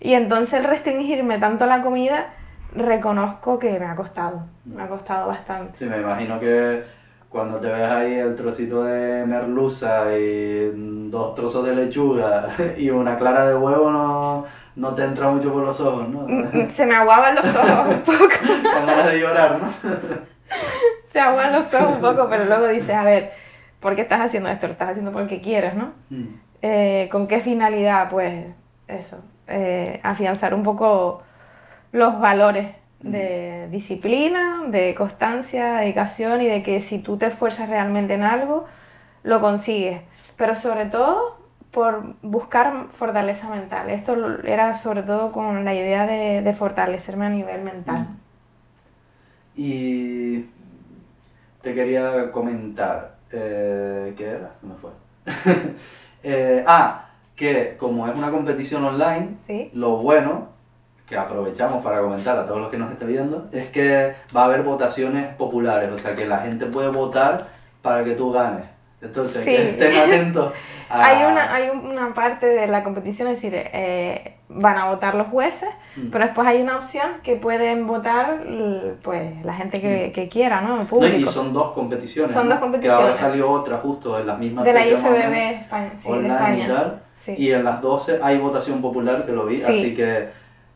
[0.00, 2.26] Y entonces restringirme tanto la comida,
[2.74, 5.78] reconozco que me ha costado, me ha costado bastante.
[5.78, 6.84] Sí, me imagino que
[7.28, 10.70] cuando te ves ahí el trocito de merluza y
[11.10, 14.44] dos trozos de lechuga y una clara de huevo no,
[14.76, 16.20] no te entra mucho por los ojos, ¿no?
[16.20, 19.68] Mm, mm, Se me aguaban los ojos un poco, Con ganas de llorar, ¿no?
[21.12, 23.32] se aguan los ojos un poco, pero luego dices, a ver,
[23.80, 24.66] ¿por qué estás haciendo esto?
[24.66, 25.92] Lo estás haciendo porque quieres, ¿no?
[26.10, 26.26] Mm.
[26.62, 28.08] Eh, ¿Con qué finalidad?
[28.10, 28.46] Pues
[28.88, 31.22] eso, eh, afianzar un poco
[31.92, 38.14] los valores de disciplina, de constancia, dedicación y de que si tú te esfuerzas realmente
[38.14, 38.66] en algo,
[39.22, 40.00] lo consigues.
[40.36, 41.38] Pero sobre todo
[41.70, 43.90] por buscar fortaleza mental.
[43.90, 48.08] Esto era sobre todo con la idea de, de fortalecerme a nivel mental.
[49.54, 50.46] Y
[51.62, 54.52] te quería comentar, eh, ¿qué era?
[54.60, 54.90] Se me fue.
[56.24, 59.70] Eh, ah, que como es una competición online, ¿Sí?
[59.72, 60.48] lo bueno,
[61.08, 64.44] que aprovechamos para comentar a todos los que nos estén viendo, es que va a
[64.44, 67.46] haber votaciones populares, o sea que la gente puede votar
[67.82, 68.64] para que tú ganes.
[69.00, 69.50] Entonces, Sí.
[69.50, 70.52] que estén atentos
[70.90, 71.04] a...
[71.06, 75.28] Hay, una, hay una parte de la competición, es decir, eh, van a votar los
[75.28, 76.10] jueces, Mm.
[76.10, 78.40] pero después hay una opción que pueden votar
[79.02, 80.72] pues, la gente que, que quiera, ¿no?
[80.72, 81.30] El No, y público.
[81.30, 82.32] son dos competiciones.
[82.32, 82.54] Son ¿no?
[82.54, 83.16] dos Que ahora competiciones.
[83.16, 86.64] salió otra justo en las mismas de la IFBB España, sí, de España.
[86.64, 87.02] y tal.
[87.20, 87.34] Sí.
[87.36, 89.64] Y en las 12 hay votación popular, que lo vi, Sí.
[89.66, 90.28] así que,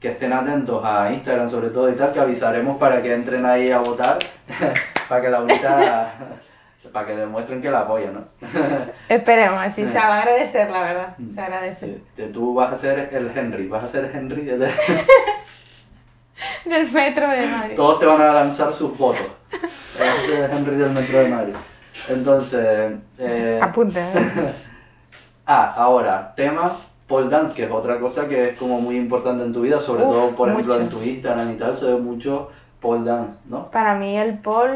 [0.03, 3.70] que estén atentos a Instagram sobre todo y tal, que avisaremos para que entren ahí
[3.70, 4.18] a votar,
[5.09, 6.12] para que Laurita,
[6.92, 8.24] para que demuestren que la apoyan, ¿no?
[9.09, 11.14] Esperemos, así se va a agradecer, la verdad.
[11.18, 11.28] Mm.
[11.28, 12.00] Se agradece.
[12.16, 14.72] Sí, tú vas a ser el Henry, vas a ser Henry, de-
[16.64, 17.76] Del metro de Madrid.
[17.76, 19.28] todos te van a lanzar sus votos.
[20.00, 21.55] Vas a ser el Henry del Metro de Madrid.
[22.09, 23.61] Entonces, eh.
[23.61, 24.53] ¿eh?
[25.46, 26.76] Ah, ahora, tema
[27.12, 30.02] pole dance, que es otra cosa que es como muy importante en tu vida, sobre
[30.02, 30.82] Uf, todo, por ejemplo, mucho.
[30.84, 32.48] en tu Instagram y tal, se ve mucho
[32.80, 33.70] pole dance, ¿no?
[33.70, 34.70] Para mí el pol,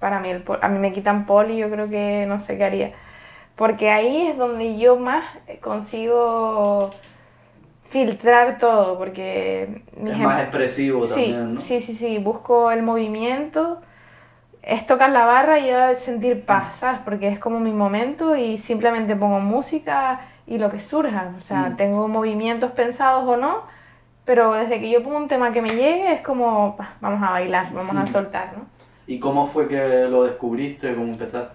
[0.00, 2.58] para mí el pol, a mí me quitan pol y yo creo que no sé
[2.58, 2.92] qué haría.
[3.56, 5.24] Porque ahí es donde yo más
[5.60, 6.90] consigo
[7.90, 11.60] filtrar todo, porque Es em- más expresivo sí, también, ¿no?
[11.60, 13.80] sí, sí, sí, busco el movimiento,
[14.62, 17.00] es tocar la barra y yo sentir paz, ¿sabes?
[17.04, 21.70] Porque es como mi momento y simplemente pongo música y lo que surja, o sea,
[21.70, 21.76] Mm.
[21.76, 23.62] tengo movimientos pensados o no,
[24.24, 27.30] pero desde que yo pongo un tema que me llegue es como, "Pa, vamos a
[27.32, 28.06] bailar, vamos a Mm.
[28.08, 28.64] soltar, ¿no?
[29.06, 30.94] ¿Y cómo fue que lo descubriste?
[30.94, 31.54] ¿Cómo empezaste?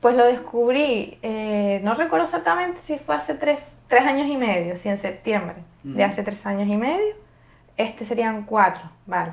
[0.00, 4.76] Pues lo descubrí, eh, no recuerdo exactamente si fue hace tres, tres años y medio,
[4.76, 6.12] sí, en septiembre, de Ujú.
[6.12, 7.14] hace tres años y medio.
[7.76, 9.32] Este serían cuatro, vale.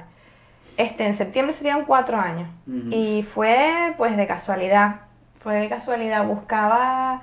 [0.77, 2.47] Este en septiembre serían cuatro años.
[2.67, 2.87] Ujú.
[2.91, 5.01] Y fue pues de casualidad,
[5.41, 6.25] fue de casualidad.
[6.25, 7.21] Buscaba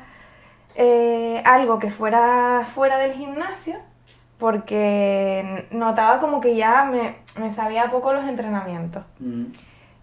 [0.75, 3.77] eh, algo que fuera fuera del gimnasio
[4.39, 9.05] porque notaba como que ya me, me sabía poco los entrenamientos.
[9.21, 9.47] Ujú.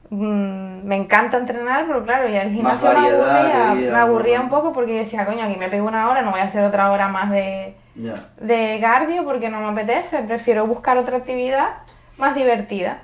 [0.10, 4.72] Mm, me encanta entrenar, pero claro, ya el gimnasio me aburría, me aburría un poco
[4.72, 7.30] porque decía, coño, aquí me pego una hora, no voy a hacer otra hora más
[7.30, 8.14] de, Ya.
[8.40, 11.70] de cardio porque no me apetece, prefiero buscar otra actividad
[12.18, 13.00] más divertida.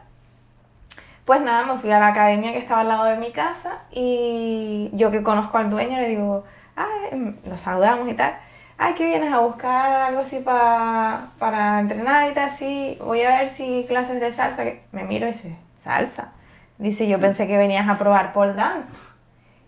[1.26, 4.90] Pues nada, me fui a la academia que estaba al lado de mi casa y
[4.94, 6.46] yo que conozco al dueño le digo,
[6.76, 8.34] ay, nos saludamos y tal,
[8.78, 12.50] ay, ¿qué vienes a buscar algo así pa- para entrenar y tal?
[12.50, 16.30] Sí, voy a ver si clases de salsa, que me miro y dice, salsa.
[16.78, 18.92] Dice, yo pensé que venías a probar pole dance.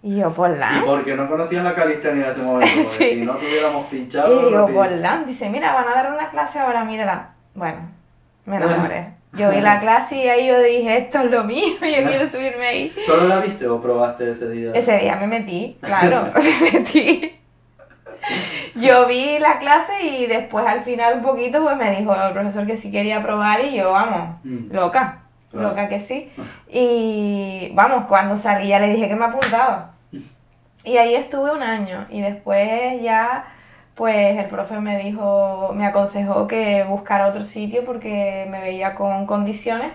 [0.02, 0.86] Y yo, pole Y dance.
[0.86, 4.50] porque no conocían la calistenia en ese momento, porque si no tuviéramos fichado.
[4.50, 4.66] Y rápido.
[4.80, 5.26] pole dance.
[5.28, 7.30] Dice, mira, van a dar una clase ahora, mírala.
[7.54, 7.78] Bueno,
[8.46, 9.15] me enamoré.
[9.36, 12.68] Yo vi la clase y ahí yo dije, esto es lo mío, yo quiero subirme
[12.68, 12.94] ahí.
[13.06, 14.72] ¿Solo la viste o probaste ese día?
[14.74, 16.30] Ese día me metí, claro,
[16.62, 17.32] me metí.
[18.76, 22.66] Yo vi la clase y después al final un poquito pues me dijo el profesor
[22.66, 24.72] que sí quería probar y yo, vamos, Mm.
[24.74, 25.20] loca,
[25.52, 25.70] Claro.
[25.70, 26.30] loca que sí.
[26.70, 29.92] Y vamos, cuando salí ya le dije que me apuntaba.
[30.84, 33.46] Y ahí estuve un año y después ya
[33.96, 39.26] pues el profe me dijo, me aconsejó que buscara otro sitio porque me veía con
[39.26, 39.94] condiciones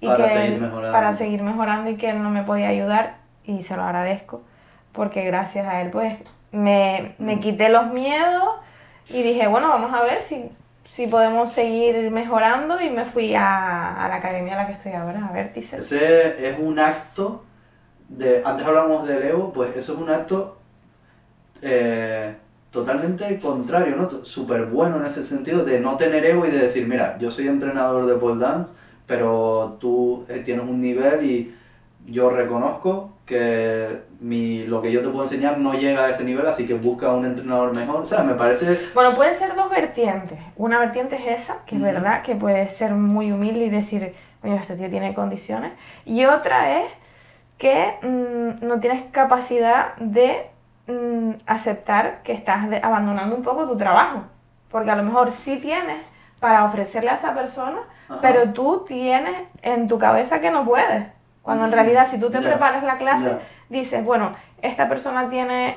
[0.00, 0.92] y Para que seguir él- mejorando.
[0.92, 4.42] para seguir mejorando y que él no me podía ayudar y se lo agradezco
[4.92, 6.16] porque gracias a él pues
[6.50, 7.40] me, me Mm.
[7.40, 8.56] quité los miedos
[9.08, 10.50] y dije, bueno, vamos a ver si,
[10.88, 14.92] si podemos seguir mejorando y me fui a, a la academia a la que estoy
[14.92, 15.78] ahora, a Vértice.
[15.78, 17.44] Ese es un acto
[18.08, 18.42] de.
[18.44, 20.58] Antes hablamos del Evo, pues eso es un acto
[21.62, 22.34] eh,
[22.72, 24.24] totalmente contrario, ¿no?
[24.24, 27.46] Súper bueno en ese sentido de no tener ego y de decir, mira, yo soy
[27.46, 28.70] entrenador de pole dance,
[29.06, 31.54] pero tú eh, tienes un nivel y
[32.06, 36.46] yo reconozco que mi, lo que yo te puedo enseñar no llega a ese nivel,
[36.46, 38.00] así que busca un entrenador mejor.
[38.00, 40.38] O sea, me parece Bueno, pueden ser dos vertientes.
[40.56, 44.56] Una vertiente es esa, que es verdad, que puede ser muy humilde y decir, oye,
[44.56, 45.72] este tío tiene condiciones.
[46.06, 46.90] Y otra es
[47.58, 50.46] que mm, no tienes capacidad de
[50.86, 54.22] mm, aceptar que estás abandonando un poco tu trabajo.
[54.70, 55.98] Porque a lo mejor sí tienes
[56.40, 57.78] para ofrecerle a esa persona,
[58.08, 58.18] Ajá.
[58.20, 61.06] pero tú tienes en tu cabeza que no puedes.
[61.42, 63.36] Cuando en Mm, realidad si tú te preparas la clase,
[63.68, 65.76] dices, bueno, esta persona tiene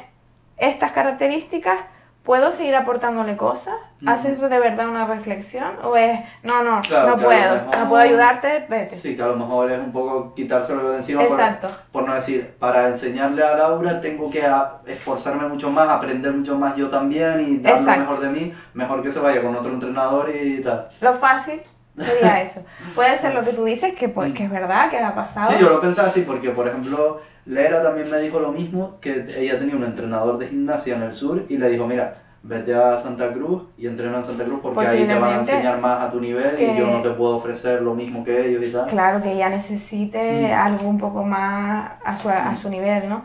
[0.57, 1.79] estas características,
[2.25, 3.75] ¿puedo seguir aportándole cosas?
[4.05, 5.75] ¿Haces de verdad una reflexión?
[5.83, 8.87] ¿O es, no, no, Claro, no puedo, mejor- no puedo ayudarte, vete?
[8.87, 11.67] Sí, que a lo mejor es un poco quitárselo de encima por- Exacto.
[11.91, 16.57] por no decir, para enseñarle a Laura tengo que a- esforzarme mucho más, aprender mucho
[16.57, 19.71] más yo también y dar lo mejor de mí, mejor que se vaya con otro
[19.71, 20.87] entrenador y tal.
[21.01, 21.61] Lo fácil
[21.95, 22.61] sería eso.
[22.93, 25.51] Puede ser lo que tú dices, que, pues, que es verdad, que ha pasado.
[25.51, 29.25] Sí, yo lo pensaba así porque, por ejemplo, Lera también me dijo lo mismo, que
[29.37, 32.97] ella tenía un entrenador de gimnasia en el sur y le dijo, mira, vete a
[32.97, 36.09] Santa Cruz y entrena en Santa Cruz porque ahí te van a enseñar más a
[36.11, 38.87] tu nivel y yo no te puedo ofrecer lo mismo que ellos y tal.
[38.87, 40.53] Claro que ella necesite Mm.
[40.59, 43.23] algo un poco más a su, a su nivel, ¿no?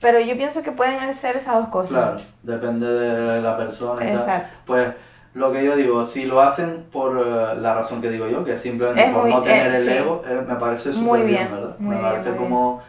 [0.00, 1.90] Pero yo pienso que pueden ser esas dos cosas.
[1.90, 4.16] Claro, depende de la persona y tal.
[4.16, 4.56] Exacto.
[4.66, 4.88] Pues
[5.34, 8.56] lo que yo digo, si lo hacen por eh, la razón que digo yo, que
[8.56, 9.90] simplemente Es por muy- no tener eh, el sí.
[9.92, 11.76] ego, eh, me parece súper bien, bien, ¿verdad?
[11.78, 12.82] muy me bien, parece como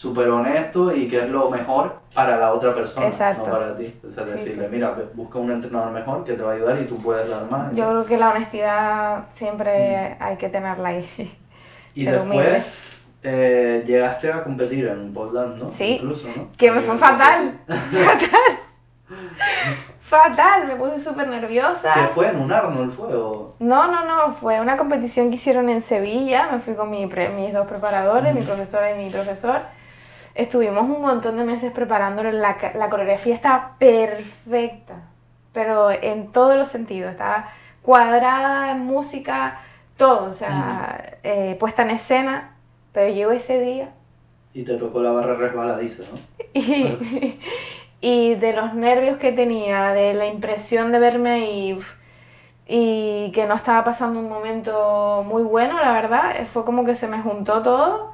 [0.00, 3.44] súper honesto y que es lo mejor para la otra persona, Exacto.
[3.44, 3.94] no para ti.
[4.06, 4.70] O sea, Sí, decirle, sí.
[4.72, 7.74] mira, busca un entrenador mejor que te va a ayudar y tú puedes dar más.
[7.74, 11.06] Yo creo que la honestidad siempre hay que tenerla ahí.
[11.94, 12.64] y ser después
[13.22, 15.68] eh, llegaste a competir en un pole dance, ¿no?
[15.70, 15.98] Sí.
[16.00, 16.48] Incluso, ¿no?
[16.56, 17.58] Que me fue fatal.
[17.68, 18.40] fatal.
[20.00, 21.92] Fatal, me puse súper nerviosa.
[21.92, 22.28] ¿Qué fue?
[22.28, 23.14] ¿En un Arnold fue?
[23.14, 23.54] O...
[23.58, 27.28] No, no, no, fue una competición que hicieron en Sevilla, me fui con mi pre-
[27.28, 29.60] mis dos preparadores, mi profesora y mi profesor.
[30.34, 35.02] Estuvimos un montón de meses preparándolo, la, la coreografía estaba perfecta,
[35.52, 37.48] pero en todos los sentidos, estaba
[37.82, 39.60] cuadrada, música,
[39.96, 42.56] todo, o sea, eh, puesta en escena,
[42.92, 43.90] pero llegó ese día.
[44.54, 46.18] Y te tocó la barra resbaladiza, ¿no?
[46.54, 47.38] y,
[48.00, 51.78] y de los nervios que tenía, de la impresión de verme ahí
[52.72, 57.08] y que no estaba pasando un momento muy bueno, la verdad, fue como que se
[57.08, 58.12] me juntó todo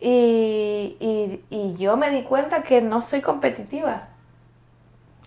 [0.00, 4.08] y, y- y yo me di cuenta que no soy competitiva.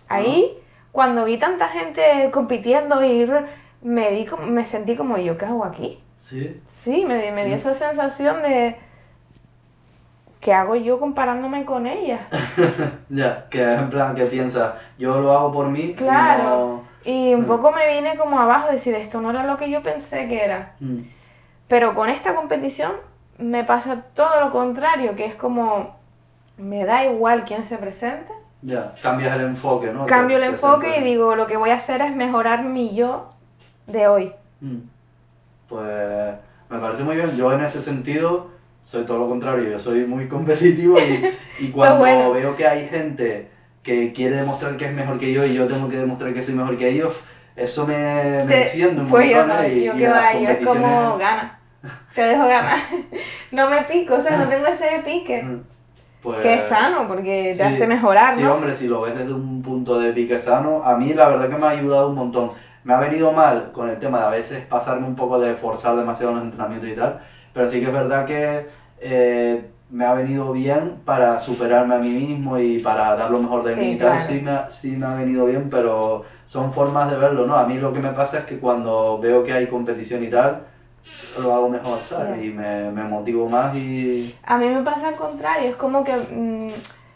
[0.08, 0.56] Ahí,
[0.92, 3.28] cuando vi tanta gente compitiendo y
[3.82, 6.00] me, di, me sentí como yo, ¿qué hago aquí?
[6.16, 6.60] Sí.
[6.68, 8.76] Sí, me, me dio esa sensación de...
[10.40, 12.20] ¿Qué hago yo comparándome con ella?
[13.10, 15.80] Ya, que es en plan que piensa, yo lo hago por mí.
[15.80, 16.82] y Claro.
[17.04, 17.46] Y un Mm.
[17.46, 20.74] poco me vine como abajo, decir, esto no era lo que yo pensé que era.
[20.80, 21.02] no- Mm.
[21.68, 22.92] Pero con esta competición
[23.38, 25.96] me pasa todo lo contrario, que es como,
[26.56, 28.32] me da igual quién se presente.
[28.62, 30.06] Ya, cambias el enfoque, ¿no?
[30.06, 33.32] Cambio el enfoque y digo, lo que voy a hacer es mejorar mi yo
[33.86, 34.32] de hoy.
[34.60, 34.78] Mm.
[35.68, 36.34] Pues
[36.68, 37.36] me parece muy bien.
[37.36, 38.48] Yo en ese sentido
[38.82, 39.70] soy todo lo contrario.
[39.70, 41.30] Yo soy muy competitivo y,
[41.64, 42.32] y cuando bueno.
[42.32, 43.50] veo que hay gente
[43.82, 46.54] que quiere demostrar que es mejor que yo y yo tengo que demostrar que soy
[46.54, 47.14] mejor que ellos,
[47.56, 49.56] eso me, me enciende un Pues yo montón.
[49.56, 49.74] no, ¿eh?
[49.74, 50.14] y, yo y yo
[50.50, 51.57] es como gana.
[52.14, 52.78] Te dejo ganar.
[53.52, 55.42] No me pico, o sea, no tengo ese pique.
[55.42, 55.62] Mm.
[56.22, 58.54] Pues, Que es sano, porque sí, te hace mejorar, Sí, ¿no?
[58.54, 61.56] hombre, si lo ves desde un punto de pique sano, a mí la verdad que
[61.56, 62.50] me ha ayudado un montón.
[62.84, 65.96] Me ha venido mal con el tema de a veces pasarme un poco de forzar
[65.96, 67.20] demasiado en los entrenamientos y tal,
[67.54, 68.66] pero sí que es verdad que
[69.00, 73.62] eh, me ha venido bien para superarme a mí mismo y para dar lo mejor
[73.62, 74.24] de Sí, mí y tal, claro.
[74.26, 77.56] sí me, ha, sí me ha venido bien, pero son formas de verlo, ¿no?
[77.56, 80.62] A mí lo que me pasa es que cuando veo que hay competición y tal,
[81.40, 82.42] lo hago mejor, ¿sabes?
[82.44, 84.34] Y me, me motivo más y...
[84.44, 86.68] A mí me pasa al contrario, es como que mm,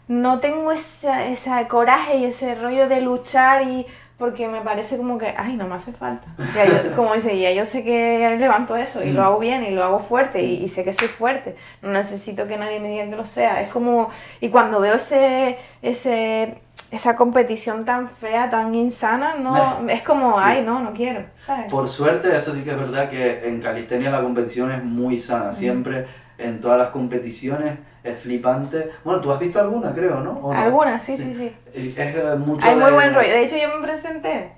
[0.07, 3.85] no tengo esa- ese coraje y ese rollo de luchar y
[4.17, 6.27] porque me parece como que, ay, no me hace falta.
[6.55, 9.71] Ya yo- como dice, ya yo sé que levanto eso y lo hago bien y
[9.71, 11.55] lo hago fuerte y, y sé que soy fuerte.
[11.81, 13.61] No necesito que nadie me diga que lo sea.
[13.61, 16.55] Es como, y cuando veo ese, ese,
[16.93, 20.41] esa competición tan fea, tan insana, no, es como, Sí.
[20.43, 21.23] ay, no, no quiero.
[21.45, 21.71] ¿sabes?
[21.71, 25.51] Por suerte, eso sí que es verdad que en calistenia la competición es muy sana.
[25.51, 26.05] Siempre
[26.37, 28.91] en todas las competiciones es flipante.
[29.03, 30.51] Bueno, tú has visto alguna, creo, ¿no?
[30.51, 31.51] Algunas, sí, sí, sí.
[31.73, 33.27] Es eh, mucho Hay muy buen rollo.
[33.29, 34.51] De hecho, yo me presenté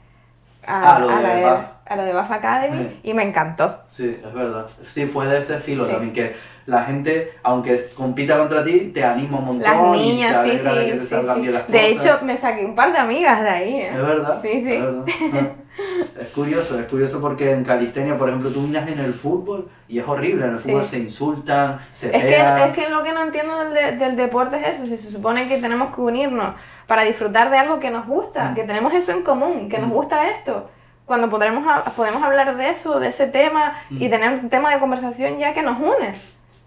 [0.68, 1.66] a, Ah, lo a la de Buff.
[1.86, 3.00] a lo de Buff Academy Sí.
[3.04, 3.80] y me encantó.
[3.88, 4.66] Sí, es verdad.
[4.88, 5.92] Sí, fue de ese estilo Sí.
[5.94, 6.36] también, que
[6.66, 10.50] la gente, aunque compita contra ti, te anima un montón Las y se niñas, sí,
[10.52, 11.42] alegra de que sí, te sí, salgan sí.
[11.42, 12.06] bien las De cosas.
[12.06, 13.76] hecho, me saqué un par de amigas de ahí.
[13.76, 13.90] ¿eh?
[13.94, 14.40] Es verdad.
[14.42, 14.72] Sí, sí.
[14.74, 15.06] Es, verdad.
[16.22, 20.00] es curioso, es curioso porque en calistenia, por ejemplo, tú miras en el fútbol y
[20.00, 20.46] es horrible.
[20.46, 20.70] En el Sí.
[20.70, 22.70] fútbol se insultan, se Es que, pegan.
[22.70, 25.48] es que lo que no entiendo del, de- del deporte es eso, si se supone
[25.48, 26.56] que tenemos que unirnos
[26.88, 28.56] para disfrutar de algo que nos gusta, Mm.
[28.56, 29.94] que tenemos eso en común, que nos Mm.
[29.94, 30.70] gusta esto,
[31.06, 31.64] cuando podremos,
[31.96, 34.10] podemos hablar de eso, de ese tema y Mm.
[34.10, 36.16] tener un tema de conversación ya que nos une.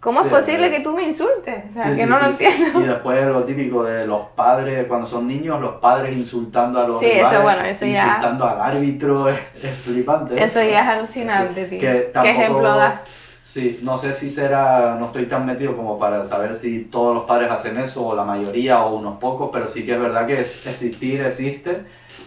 [0.01, 1.65] ¿Cómo Sí, es posible es que tú me insultes?
[1.71, 2.31] O sea, Sí, que sí, no lo sí.
[2.31, 2.81] entiendo.
[2.81, 7.01] Y después lo típico de los padres, cuando son niños, los padres insultando a los
[7.01, 10.41] Sí, eso, bueno, eso ya- insultando al árbitro, es, es flipante.
[10.43, 11.81] Eso ya es alucinante, tío.
[11.81, 13.03] Que ¿Qué tampoco- ejemplo da?
[13.43, 17.25] Sí, no sé si será, no estoy tan metido como para saber si todos los
[17.25, 20.41] padres hacen eso o la mayoría o unos pocos, pero sí que es verdad que
[20.43, 21.83] es, existir existe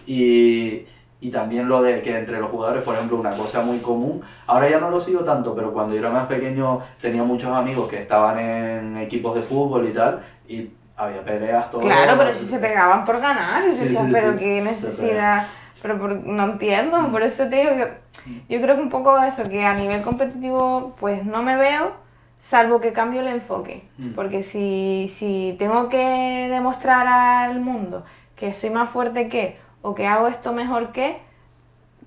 [0.06, 0.84] y,
[1.22, 4.68] y también lo de que entre los jugadores, por ejemplo, una cosa muy común, ahora
[4.68, 8.02] ya no lo sigo tanto, pero cuando yo era más pequeño tenía muchos amigos que
[8.02, 12.58] estaban en equipos de fútbol y tal y había peleas todo Claro, pero si se
[12.58, 15.46] pegaban por ganar, Sí, sí, pero sí, qué necesidad,
[15.80, 18.02] pero por- no entiendo, por eso te digo que
[18.48, 21.92] yo creo que un poco eso, que a nivel competitivo pues no me veo,
[22.40, 24.14] salvo que cambio el enfoque, Mm.
[24.14, 28.04] porque si, si tengo que demostrar al mundo
[28.34, 31.18] que soy más fuerte que, o que hago esto mejor que,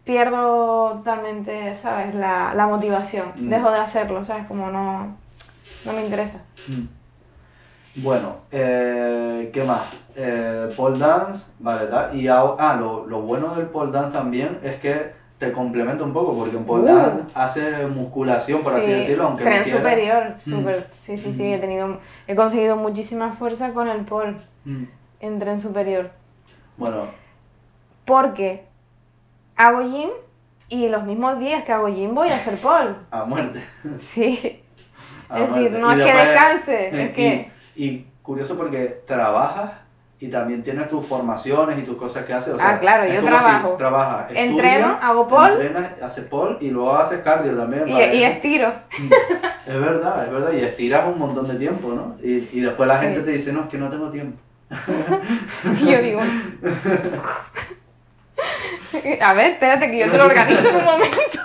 [0.04, 2.14] pierdo totalmente, ¿sabes?
[2.16, 3.50] La, la motivación, Mm.
[3.50, 4.46] dejo de hacerlo, ¿sabes?
[4.48, 5.16] Como no,
[5.86, 6.40] no me interesa.
[6.68, 6.86] Mm.
[8.04, 9.82] Bueno, eh, ¿qué más?
[10.16, 12.16] Eh, pole dance, vale, tal.
[12.16, 16.34] Y ah, lo, lo bueno del pole dance también es que te complementa un poco,
[16.38, 16.96] porque en pole Uh.
[16.96, 20.40] dance hace musculación, por así Sí, decirlo, aunque tren no superior, Mm.
[20.40, 20.88] súper.
[20.92, 21.54] Sí, sí, sí, Mm.
[21.54, 21.98] he tenido,
[22.28, 24.84] he conseguido muchísima fuerza con el pole Mm.
[25.22, 26.12] en tren superior.
[26.78, 27.06] Bueno,
[28.06, 28.66] Porque
[29.56, 30.10] hago gym
[30.70, 32.92] y los mismos días que hago gym voy a hacer pole.
[33.12, 33.64] a muerte.
[34.00, 34.62] Sí.
[35.30, 39.02] a Es decir, no Y es que descanse, eh, es que- Y, y curioso porque
[39.08, 39.72] trabajas
[40.20, 42.54] y también tienes tus formaciones y tus cosas que haces.
[42.54, 43.76] o Ah, claro, yo si trabajo.
[43.78, 45.54] trabajas, Entreno, hago pole.
[45.54, 47.88] Entrenas, haces pole y luego haces cardio también.
[47.88, 48.72] Y, estiro.
[49.68, 52.16] Es verdad, es verdad, y estiras un montón de tiempo, ¿no?
[52.24, 53.06] Y, y después la Sí.
[53.08, 54.38] gente te dice, no, es que no tengo tiempo.
[55.86, 56.22] Yo digo.
[59.22, 61.40] A ver, espérate que yo te lo organizo en un momento.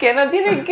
[0.00, 0.64] que no tiene.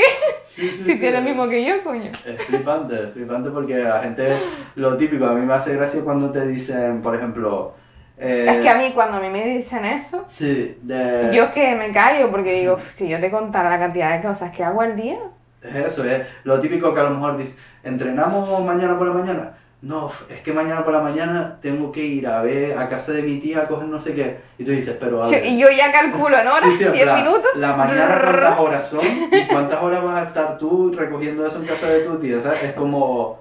[0.45, 0.99] Sí, sí, Si sí.
[1.01, 2.11] tiene el mismo que yo, coño.
[2.27, 4.37] Es flipante, es flipante porque la gente,
[4.75, 7.75] lo típico, a mí me hace gracia cuando te dicen, por ejemplo...
[8.19, 11.31] eh, Es que a mí cuando a mí me dicen eso, Sí, de...
[11.33, 14.51] yo es que me callo porque digo, si yo te contara la cantidad de cosas
[14.55, 15.19] que hago al día,
[15.63, 19.53] Es eso, es lo típico que a lo mejor dices, ¿entrenamos mañana por la mañana?
[19.83, 23.23] No, es que mañana por la mañana tengo que ir a ver a casa de
[23.23, 24.39] mi tía a coger no sé qué.
[24.59, 25.29] Y tú dices, pero...
[25.31, 27.51] yo- y yo ya calculo en horas, Sí, sí, en 10 plan, minutos.
[27.57, 29.01] La mañana cuántas horas son
[29.33, 32.63] y cuántas horas vas a estar tú recogiendo eso en casa de tu tía, ¿sabes?
[32.63, 33.40] Es como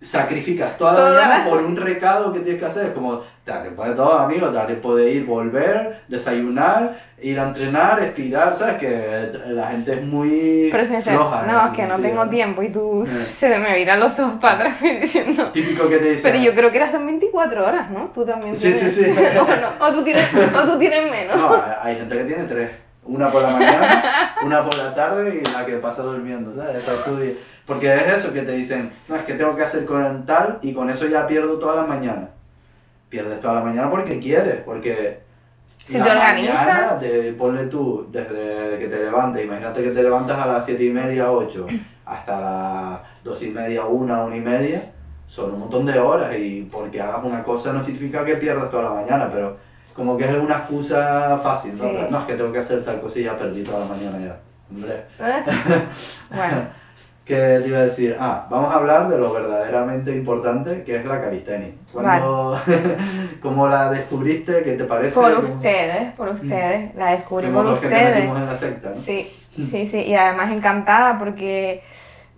[0.00, 3.22] sacrificas toda la Toda mañana la- por un recado que tienes que hacer, es como
[3.44, 7.44] te da tiempo de todo, amigo, te da tiempo de ir, volver, desayunar, ir a
[7.44, 8.76] entrenar, estirar, ¿sabes?
[8.76, 11.42] Que la gente es muy Pero floja.
[11.46, 13.24] no, es que no tengo tiempo y tú Eh.
[13.28, 15.50] se me viran los ojos para atrás diciendo.
[15.52, 16.30] Típico que te dicen.
[16.30, 18.10] Pero yo creo que eran 24 horas, ¿no?
[18.14, 18.94] Tú también Sí, tienes.
[18.94, 19.10] sí, sí.
[19.38, 21.36] o, no, o tú tienes, o tú tienes menos.
[21.36, 22.70] No, hay- hay gente que tiene tres.
[23.06, 26.82] Una por la mañana, una por la tarde y la que pasa durmiendo, ¿sabes?
[26.82, 27.32] Esa es su día.
[27.66, 30.74] Porque es eso que te dicen, no, es que tengo que hacer con tal y
[30.74, 32.28] con eso ya pierdo toda la mañana.
[33.08, 35.22] Pierdes toda la mañana porque quieres, porque...
[35.86, 40.46] Si te organizas- de- ponle tú, desde que te levantes, imagínate que te levantas a
[40.46, 41.66] las 7 y media, 8,
[42.06, 44.92] hasta las 2 y media, 1, 1 y media,
[45.26, 48.84] son un montón de horas y porque hagas una cosa no significa que pierdas toda
[48.84, 49.58] la mañana, pero
[49.94, 51.84] como que es una excusa fácil, ¿no?
[51.84, 51.96] Sí.
[52.10, 54.36] No, es que tengo que hacer tal cosa y ya perdí toda la mañana ya.
[54.70, 55.04] Hombre.
[56.30, 56.83] bueno.
[57.24, 58.16] ¿Qué te iba a decir?
[58.20, 61.70] Ah, vamos a hablar de lo verdaderamente importante que es la calistenia.
[61.90, 62.58] Cuando,
[63.40, 64.62] ¿Cómo la descubriste?
[64.62, 65.14] ¿Qué te parece?
[65.14, 66.94] Por ¿Cómo- ustedes, por ustedes.
[66.96, 68.14] La descubrí fuimos por los que te ustedes.
[68.16, 68.94] metimos en la secta, ¿no?
[68.94, 70.00] Sí, sí, sí.
[70.02, 71.82] Y además encantada porque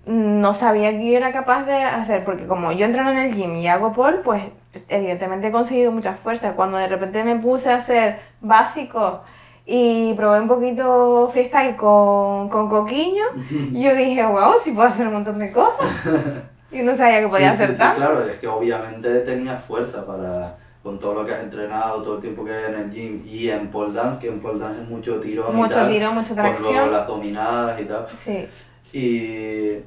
[0.06, 3.56] no sabía que yo era capaz de hacer, porque como yo entreno en el gym
[3.56, 4.44] y hago pole, pues
[4.88, 6.52] evidentemente he conseguido mucha fuerza.
[6.52, 9.22] Cuando de repente me puse a hacer básico
[9.66, 13.24] y probé un poquito freestyle con, con coquiño,
[13.72, 15.86] yo dije, wow, sí puedo hacer un montón de cosas.
[16.72, 17.96] Y no sabía que podía Sí, sí, hacer sí, tanto.
[17.96, 22.20] claro, es que obviamente tenías fuerza para con todo lo que has entrenado, todo el
[22.20, 24.88] tiempo que hay en el gym y en pole dance, que en pole dance es
[24.88, 26.90] mucho tirón y Mucho tal, tiro, mucha tracción.
[26.92, 28.06] las dominadas y tal.
[28.16, 28.48] Sí,
[28.92, 29.78] Y,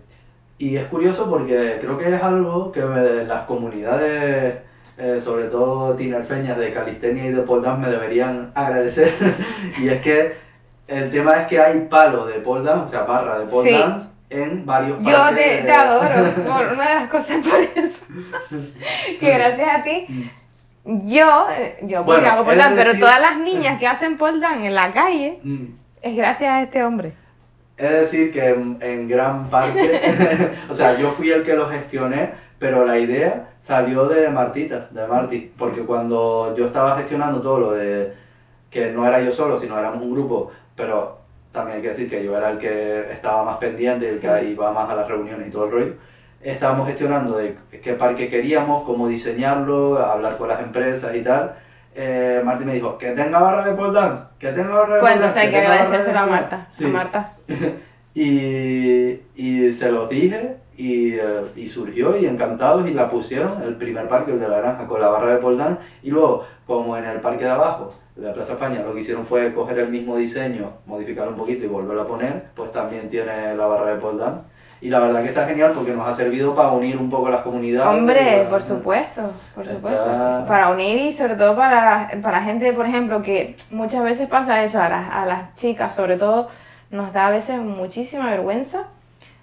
[0.57, 4.55] y es curioso porque creo que es algo que me- las comunidades,
[4.99, 9.13] eh, sobre todo tinerfeñas de calistenia y de pole dance, me deberían agradecer.
[9.79, 10.35] y es que
[10.87, 13.75] el tema es que hay palo de pole dance, o sea, barra de pole Sí.
[13.77, 17.59] dance, en varios Yo parques te, de- te adoro, por una de las cosas por
[17.59, 18.05] eso.
[19.19, 20.31] que gracias a ti,
[20.85, 21.47] yo,
[21.83, 24.75] yo porque Bueno, hago pole dance, pero todas las niñas que hacen pole dance en
[24.75, 25.65] la calle, Mm.
[26.01, 27.13] es gracias a este hombre.
[27.77, 32.31] Es decir, que en, en gran parte, o sea, yo fui el que lo gestioné,
[32.59, 37.71] pero la idea salió de Martita, de Marti, porque cuando yo estaba gestionando todo lo
[37.71, 38.13] de,
[38.69, 41.19] que no era yo solo, sino éramos un grupo, pero
[41.51, 44.71] también hay que decir que yo era el que estaba más pendiente, el que iba
[44.71, 45.93] más a las reuniones y todo el rollo,
[46.41, 51.55] estábamos gestionando de qué parque queríamos, cómo diseñarlo, hablar con las empresas y tal.
[51.95, 55.17] Eh, Marti me dijo, que tenga barra de pole dance, que tenga barra de pole
[55.17, 56.57] dance, hay que tenga barra de agradecérselo a Marta.
[56.57, 56.77] dance".
[56.77, 56.85] Sí.
[56.85, 57.33] A Marta.
[58.15, 63.75] Y, y se los dije y, eh, y surgió y encantados y la pusieron, el
[63.75, 65.81] primer parque, el de la granja, con la barra de pole dance.
[66.03, 69.25] Y luego, como en el parque de abajo, de la Plaza España, lo que hicieron
[69.25, 73.55] fue coger el mismo diseño, modificarlo un poquito y volverlo a poner, pues también tiene
[73.55, 74.43] la barra de pole dance.
[74.81, 77.41] Y la verdad que está genial porque nos ha servido para unir un poco las
[77.41, 77.97] comunidades.
[77.99, 79.21] Hombre, por supuesto,
[79.53, 80.45] por Está- supuesto.
[80.47, 84.81] Para unir y sobre todo para, para gente, por ejemplo, que muchas veces pasa eso,
[84.81, 86.47] a las, a las chicas sobre todo,
[86.91, 88.83] nos da a veces muchísima vergüenza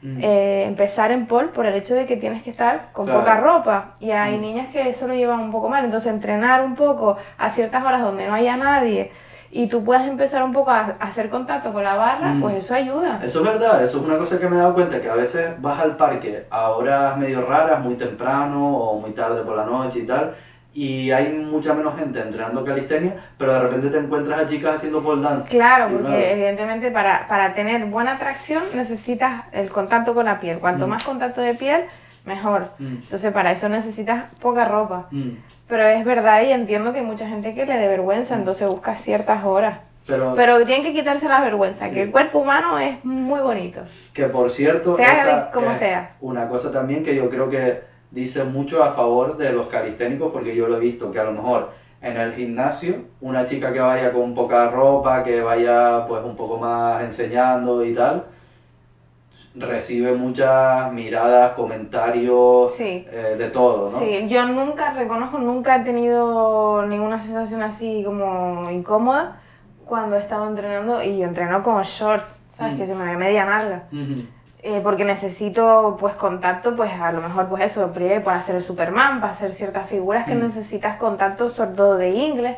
[0.03, 0.19] Mm.
[0.23, 3.21] eh, empezar en pole por el hecho de que tienes que estar con Claro.
[3.21, 3.85] poca ropa.
[3.99, 4.41] Y hay Mm.
[4.43, 5.85] niñas que eso lo llevan un poco mal.
[5.87, 9.11] Entonces, entrenar un poco a ciertas horas donde no haya nadie
[9.51, 12.41] y tú puedas empezar un poco a, a hacer contacto con la barra, Mm.
[12.43, 13.21] pues eso ayuda.
[13.23, 15.51] Eso es verdad, eso es una cosa que me he dado cuenta, que a veces
[15.63, 20.01] vas al parque a horas medio raras, muy temprano o muy tarde por la noche
[20.01, 20.35] y tal,
[20.77, 25.03] y hay mucha menos gente entrenando calistenia, pero de repente te encuentras a chicas haciendo
[25.03, 25.49] pole dance.
[25.49, 26.23] Claro, porque claro.
[26.23, 30.59] evidentemente para, para tener buena tracción necesitas el contacto con la piel.
[30.59, 30.91] Cuanto Mm.
[30.91, 31.85] más contacto de piel,
[32.27, 32.69] mejor.
[32.79, 35.07] Mm, Entonces para eso necesitas poca ropa.
[35.11, 35.31] mm.
[35.67, 38.95] Pero es verdad y entiendo que hay mucha gente que le dé vergüenza, entonces busca
[38.97, 39.79] ciertas horas.
[40.07, 41.95] Pero, Pero tienen que quitarse la vergüenza, Sí.
[41.95, 43.81] que el cuerpo humano es muy bonito.
[44.13, 46.11] que por cierto, Sea esa como es sea.
[46.21, 47.81] una cosa también que yo creo que
[48.17, 51.33] dice mucho a favor de los calisténicos, porque yo lo he visto, que a lo
[51.33, 51.69] mejor
[52.01, 56.57] en el gimnasio, una chica que vaya con poca ropa, que vaya pues un poco
[56.57, 58.25] más enseñando y tal,
[59.55, 63.07] recibe muchas miradas, comentarios, Sí.
[63.11, 63.99] eh, de todo, ¿no?
[63.99, 69.37] Sí, yo nunca, reconozco, nunca he tenido ninguna sensación así como incómoda
[69.85, 72.75] cuando he estado entrenando y yo entreno con shorts, ¿sabes?
[72.75, 72.77] Mm.
[72.79, 73.85] Que se me ve media nalga.
[73.93, 74.23] Ujú.
[74.69, 77.93] Eh, porque necesito pues contacto, pues a lo mejor pues eso,
[78.25, 80.43] para hacer el Superman, para hacer ciertas figuras que Mm.
[80.43, 82.57] necesitas contacto sobre todo de inglés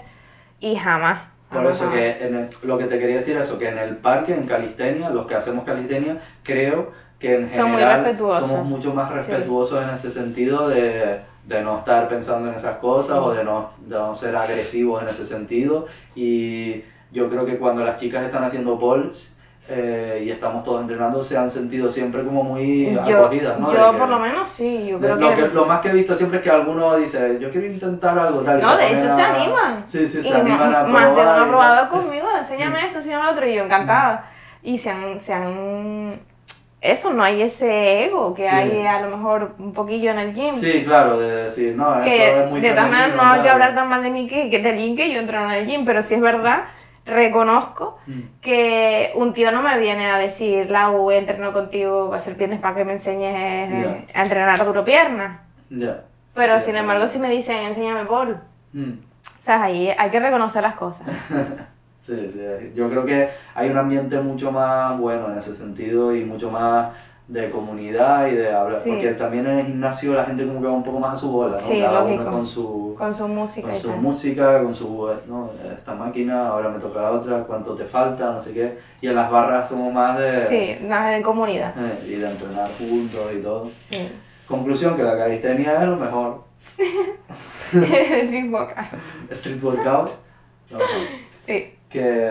[0.58, 1.20] y jamás.
[1.50, 1.98] Por jamás, eso jamás.
[1.98, 5.10] que en el- lo que te quería decir eso, que en el parque, en calistenia,
[5.10, 9.14] los que hacemos calistenia, creo que en general somos mucho más Sí.
[9.16, 13.22] respetuosos en ese sentido de, de no estar pensando en esas cosas Sí.
[13.22, 15.86] o de no, de no ser agresivos en ese sentido.
[16.14, 19.34] Y yo creo que cuando las chicas están haciendo polls
[19.70, 23.72] eh, y estamos todos entrenando, se han sentido siempre como muy Yo, acogidas, ¿no?
[23.72, 25.48] yo De que- por lo menos sí, yo de- creo lo, que...
[25.48, 28.60] lo más que he visto siempre es que alguno dice, yo quiero intentar algo tal.
[28.62, 29.82] No, de hecho se a- animan.
[29.86, 32.98] Sí, sí, se y animan a más, más de uno ha probado conmigo, enséñame esto,
[32.98, 34.24] enséñame lo otro, y yo encantada.
[34.62, 36.20] Y se han, se han...
[36.80, 38.48] Eso, no hay ese ego que Sí.
[38.48, 40.54] hay a lo mejor un poquillo en el gym.
[40.54, 43.48] Sí, claro, de decir, no, eso que es muy de todas maneras no hay que
[43.48, 45.84] hablar tan mal de mí que, que del gym que yo entreno en el gym,
[45.84, 46.66] pero si es verdad,
[47.08, 52.18] reconozco Mm, que un tío no me viene a decir, Lau, entreno contigo, va a
[52.18, 55.40] hacer piernas para que me enseñes eh, a entrenar duro piernas.
[55.70, 56.04] Ya.
[56.34, 58.36] Pero Ya, sin embargo, si me dicen, enséñame por,
[58.72, 61.06] Mm, o sea, ahí hay que reconocer las cosas.
[62.00, 62.72] Sí, sí.
[62.74, 66.88] Yo creo que hay un ambiente mucho más bueno en ese sentido y mucho más
[67.26, 68.80] de comunidad y de hablar.
[68.82, 68.88] Sí.
[68.88, 71.30] Porque también en el gimnasio la gente como que va un poco más a su
[71.30, 71.60] bola, ¿no?
[71.60, 72.22] Sí, Cada lógico.
[72.22, 72.62] uno con su,
[72.98, 74.00] Con su música con su tal.
[74.00, 75.50] música, con su, ¿no?
[75.72, 78.78] Esta máquina, ahora me toca la otra, cuánto te falta, no sé qué.
[79.00, 80.46] Y en las barras somos más de...
[80.46, 81.72] Sí, más de comunidad.
[81.78, 83.70] eh, y de entrenar juntos y todo.
[83.90, 84.10] Sí.
[84.46, 86.42] Conclusión, que la calistenia es lo mejor.
[87.72, 88.86] Dream workout.
[89.30, 90.10] Street workout.
[91.46, 91.72] Sí.
[91.88, 92.30] que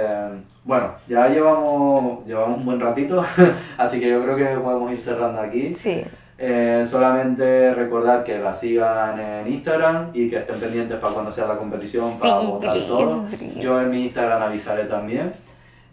[0.63, 3.26] bueno, ya llevamos, llevamos un buen ratito,
[3.80, 5.74] así que yo creo que podemos ir cerrando aquí.
[5.74, 6.03] Sí.
[6.40, 11.48] Eh, solamente recordar que la sigan en Instagram y que estén pendientes para cuando sea
[11.48, 13.26] la competición para Sí, votar todo.
[13.26, 13.60] please.
[13.60, 15.34] Yo en mi Instagram avisaré también.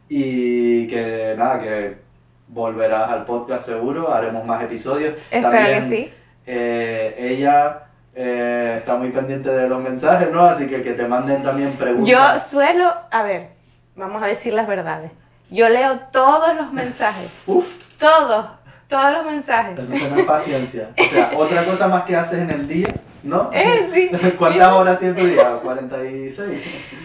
[0.08, 1.96] Y que nada, que
[2.48, 5.14] volverás al podcast seguro, haremos más episodios.
[5.30, 6.12] Espero También, que sí.
[6.46, 7.84] eh, ella
[8.14, 10.44] eh, está muy pendiente de los mensajes, ¿no?
[10.44, 12.06] Así que que te manden también preguntas.
[12.06, 13.48] Yo suelo, a ver,
[13.96, 15.10] vamos a decir las verdades.
[15.50, 17.66] Yo leo todos los mensajes, Uf,
[17.98, 18.46] todos,
[18.96, 19.78] todos los mensajes.
[19.78, 20.88] eso es tener paciencia.
[20.98, 22.88] O sea, otra cosa más que haces en el día,
[23.24, 23.50] ¿no?
[23.52, 24.10] Eh, sí.
[24.38, 25.56] ¿Cuántas horas tiene tu día?
[25.62, 26.62] 46.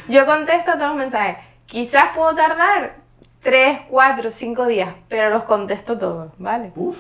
[0.08, 1.38] Yo contesto todos los mensajes.
[1.66, 2.96] Quizás puedo tardar
[3.42, 6.72] 3, 4, 5 días, pero los contesto todos, ¿vale?
[6.76, 6.98] Uf.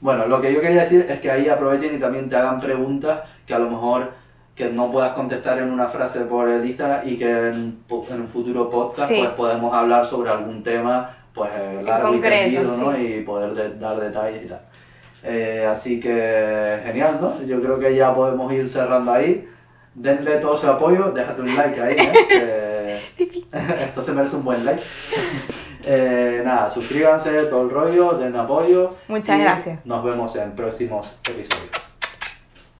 [0.00, 3.20] Bueno, lo que yo quería decir es que ahí aprovechen y también te hagan preguntas
[3.46, 4.12] que a lo mejor
[4.54, 7.78] que no puedas contestar en una frase por el Instagram y que en,
[8.10, 9.16] en un futuro podcast Sí.
[9.18, 11.50] pues podemos hablar sobre algún tema pues
[11.84, 12.92] largo y tendido, ¿no?
[12.94, 13.00] sí.
[13.02, 14.60] Y poder de- dar detalles y tal.
[15.22, 17.42] Eh, así que genial, ¿no?
[17.44, 19.46] Yo creo que ya podemos ir cerrando ahí.
[19.94, 23.00] Denle todo su apoyo, déjate un like ahí, ¿eh?
[23.16, 23.44] Que
[23.84, 24.82] esto se merece un buen like.
[25.82, 28.96] Eh, nada, suscríbanse, todo el rollo, den apoyo.
[29.08, 29.86] Muchas y gracias.
[29.86, 31.89] Nos vemos en próximos episodios.